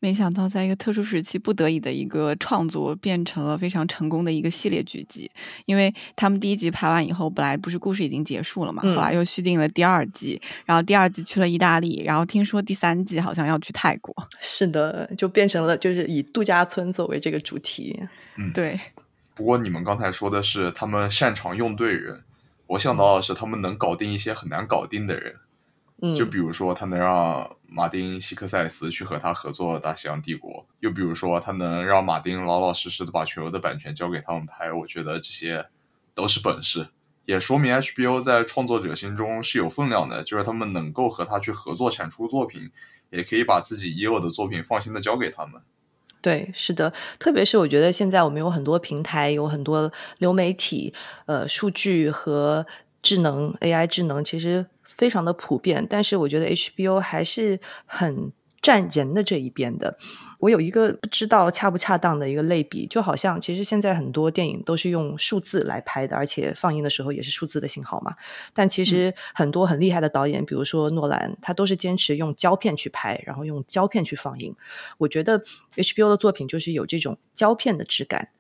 [0.01, 5.31] 没想到，在一个特殊时期，不得已的一个创作，变成了非常成功的一个系列剧集。
[5.67, 14.15] 因为他们第一集拍完以后，本来不是故事已经结束了嘛，嗯后来又续订了第二季，然后第二季去了意大利，然后听说第三季好像要去泰国。
[14.41, 18.01] 是的，就变成了就是以度假村作为这个主题。
[18.37, 18.79] 嗯对，
[19.35, 22.23] 不过你们刚才说的是他们擅长用对人，
[22.67, 25.35] 我想到的是他们能搞定一些很难搞定的人。
[26.03, 30.51] 嗯，就比如说，他能让马丁·希克塞斯去和他合作《大西洋帝国》，
[30.81, 35.65] 又比如说，他能让马丁老老实实的把全游的版权交给他们拍，我觉得这些
[36.13, 36.89] 都是本事，
[37.25, 42.73] 也说明 HBO 在创作者心中是有分量的，就是他们能够和他去合作产出作品，
[43.11, 45.63] 也可以把自己已有的作品放心的交给他们。
[46.21, 50.93] 对，是的，特别是我觉得现在我们有很多平台，有很多流媒体，
[51.27, 52.67] 呃，数据和
[53.01, 54.67] 智能 AI 智能其实
[54.97, 59.99] 非常的普遍，但是我觉得 HBO 还是很站人的这一边的。
[60.39, 68.17] 我有一个不知道恰不恰当的一个类比，就好像其实现在很多电影都是用数字来拍的，而且放映的时候也是数字的信号嘛。
[68.53, 74.55] 但其实很多很厉害的导演，比如说诺兰，他都是坚持用胶片去拍，然后用胶片去放映。
[74.99, 75.45] 我觉得
[75.77, 78.31] HBO 的作品就是有这种胶片的质感，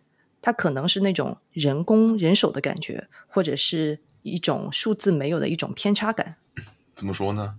[0.40, 6.38] 它可能是那种人工人手的感觉，或者是一种数字没有的一种偏差感。
[7.02, 7.56] 怎么说呢？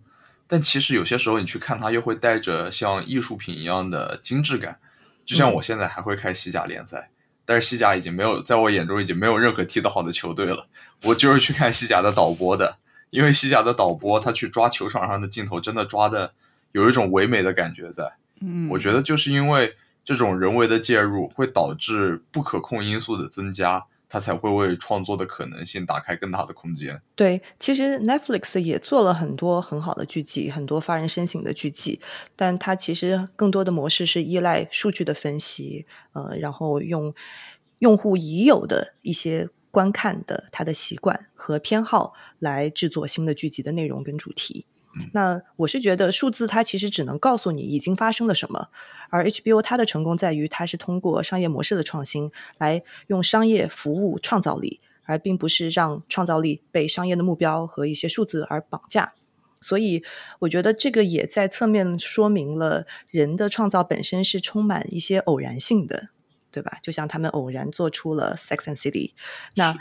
[0.47, 4.79] 但其实有些时候你去看它，又会带着像艺术品一样的精致感。
[5.25, 7.09] 就像我现在还会开西甲联赛，
[7.43, 10.65] 但是西甲已经没有，在我眼中已经没有任何踢得好的球队了。
[11.03, 12.77] 我就是去看西甲的导播的，
[13.09, 16.31] 因为西甲的导播他去抓球场上的镜头，真的抓的
[16.71, 18.09] 有一种唯美的感觉在。
[18.39, 19.75] 嗯，我觉得就是因为
[20.05, 23.83] 这种人为的介入，会导致不可控因素的增加，
[24.13, 27.01] 它才会为创作的可能性打开更大的空间。
[27.15, 31.99] 对，其实 Netflix 也做了很多很好的剧集，很多发人深省的剧集，
[32.35, 37.11] 但它其实更多的模式是依赖数据的分析，呃，然后用
[37.79, 44.67] 用户已有的一些观看的他的习惯和偏好来制作新的剧集的内容跟主题。
[45.11, 48.69] 那我是觉得数字它其实只能告诉你已经发生了什么，
[49.09, 59.13] 而 HBO 它的成功在于它是通过商业模式的创新来用商业服务创造力，而并不是让创造力被商业的目标和一些数字而绑架。
[59.61, 60.03] 所以
[60.39, 66.09] 我觉得这个也在侧面说明了人的创造本身是充满一些偶然性的，
[66.51, 66.77] 对吧？
[66.83, 69.13] 就像他们偶然做出了 Sex and City，
[69.55, 69.77] 那。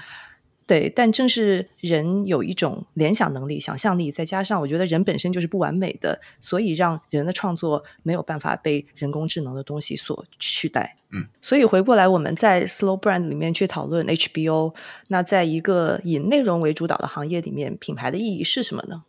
[0.67, 10.97] 对，但正是人有一种联想能力、想象力，再加上我觉得人本身就是不完美的，所以让人的创作没有办法被人工智能的东西所取代。
[11.11, 14.75] 嗯，所以回过来，我们在 Slow Brand 里面去讨论 HBO，
[15.09, 19.03] 那在一个以内容为主导的行业里面，品牌的意义是什么呢？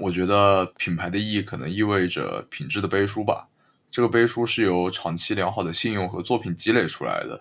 [0.00, 3.48] 我觉得品牌的意义可能意味着品质的背书吧。
[3.90, 7.40] 这个背书是由长期良好的信用和作品积累出来的。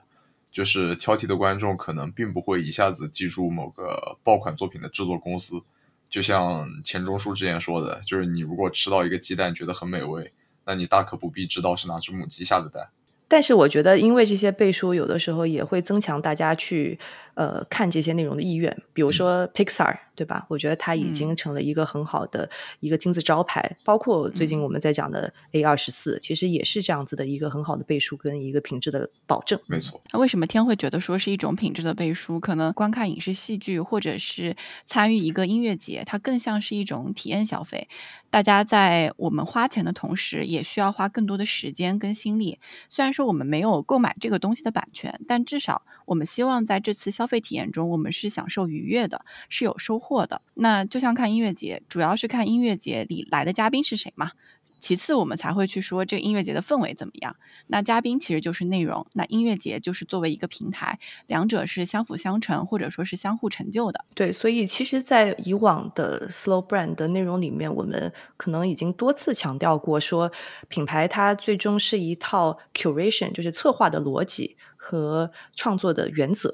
[0.51, 5.61] 就是挑剔的观众可能并不会一下子记住某个爆款作品的制作公司，
[6.09, 10.31] 就像钱钟书之前说的，就是你如果吃到一个鸡蛋觉得很美味，
[10.65, 12.89] 那你大可不必知道是哪只母鸡下的蛋。
[13.29, 16.97] 但是我觉得，因为这些背书，有的时候也会增强大家去
[17.37, 18.75] 呃看这些内容的意愿。
[18.93, 20.47] 比如说 Pixar，对吧？
[20.49, 23.77] 我觉得它已经成了一个很好的一个金字招牌。
[23.85, 29.59] 包括最近我们在讲的 A 二十四，其实也是这样子的一个很好的背书跟一个品质的保证。
[29.67, 30.01] 没错。
[30.11, 32.39] 那为什么天会觉得说是一种品质的背书？
[32.39, 37.87] 可能观看影视戏剧或者是参与一个音乐节，它更像是一种体验消费。
[38.29, 42.59] 大家在我们花钱的同时，也需要花更多的时间跟心力。
[42.89, 50.41] 虽然说我们没有购买这个东西的版权，但至少我们希望在这次消费体验中，我们是享受愉悦的，是有收获的。
[50.55, 54.31] 那就像看音乐节，主要是看音乐节里来的嘉宾是谁嘛。
[54.79, 57.35] 其次，我们才会去说这个音乐节的氛围怎么样。
[57.65, 64.05] 那嘉宾其实就是内容，那音乐节就是作为一个平台，两者是相辅相成，或者说是相互成就的。
[64.13, 70.31] 对，所以其实，在以往的 Slow Brand 的内容里面，我们可能已经多次强调过，说
[70.67, 76.53] 品牌它最终是一套 curation，就是策划的逻辑和创作的原则。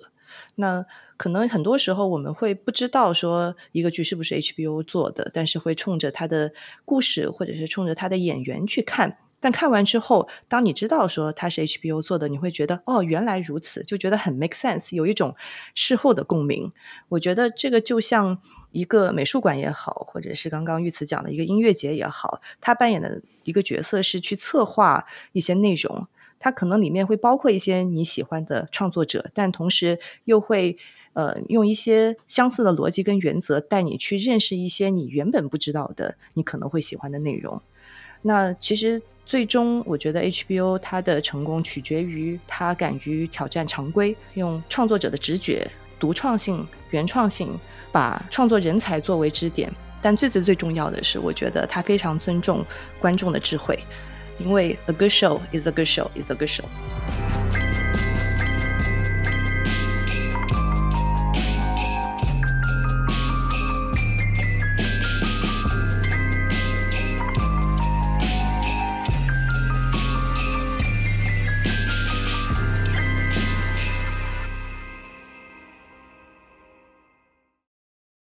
[0.55, 0.85] 那
[1.17, 6.53] 可能很多时候我们会不知道说一个剧是不是 HBO 做的，但是会冲着它的
[6.85, 9.17] 故事或者是冲着它的演员去看。
[9.39, 15.35] 但看完之后，当你知道说它是 HBO 做的，你会觉得哦，原来如此，就觉得很 make sense，有一种
[15.75, 16.71] 事后的共鸣。
[17.09, 18.39] 我觉得这个就像
[18.71, 26.07] 一个美术馆也好，或者是刚刚玉慈讲的一个音乐节也好，他扮演的一个角色是去策划一些内容。
[26.43, 30.77] 它可能里面会包括一些你喜欢的创作者，但同时又会
[31.13, 37.61] 呃用一些相似的逻辑跟原则带你去认识一些你原本不知道的你可能会喜欢的内容。
[38.23, 45.65] 那其实最终我觉得 HBO 它的成功取决于它敢于挑战常规，用创作者的直觉、
[45.97, 47.57] 独创性、原创性，
[47.89, 49.73] 把创作人才作为支点。
[50.01, 52.65] 但最最最重要的是，我觉得它非常尊重
[52.99, 53.79] 观众的智慧。
[54.37, 56.65] 因为 a good show is a good show is a good show。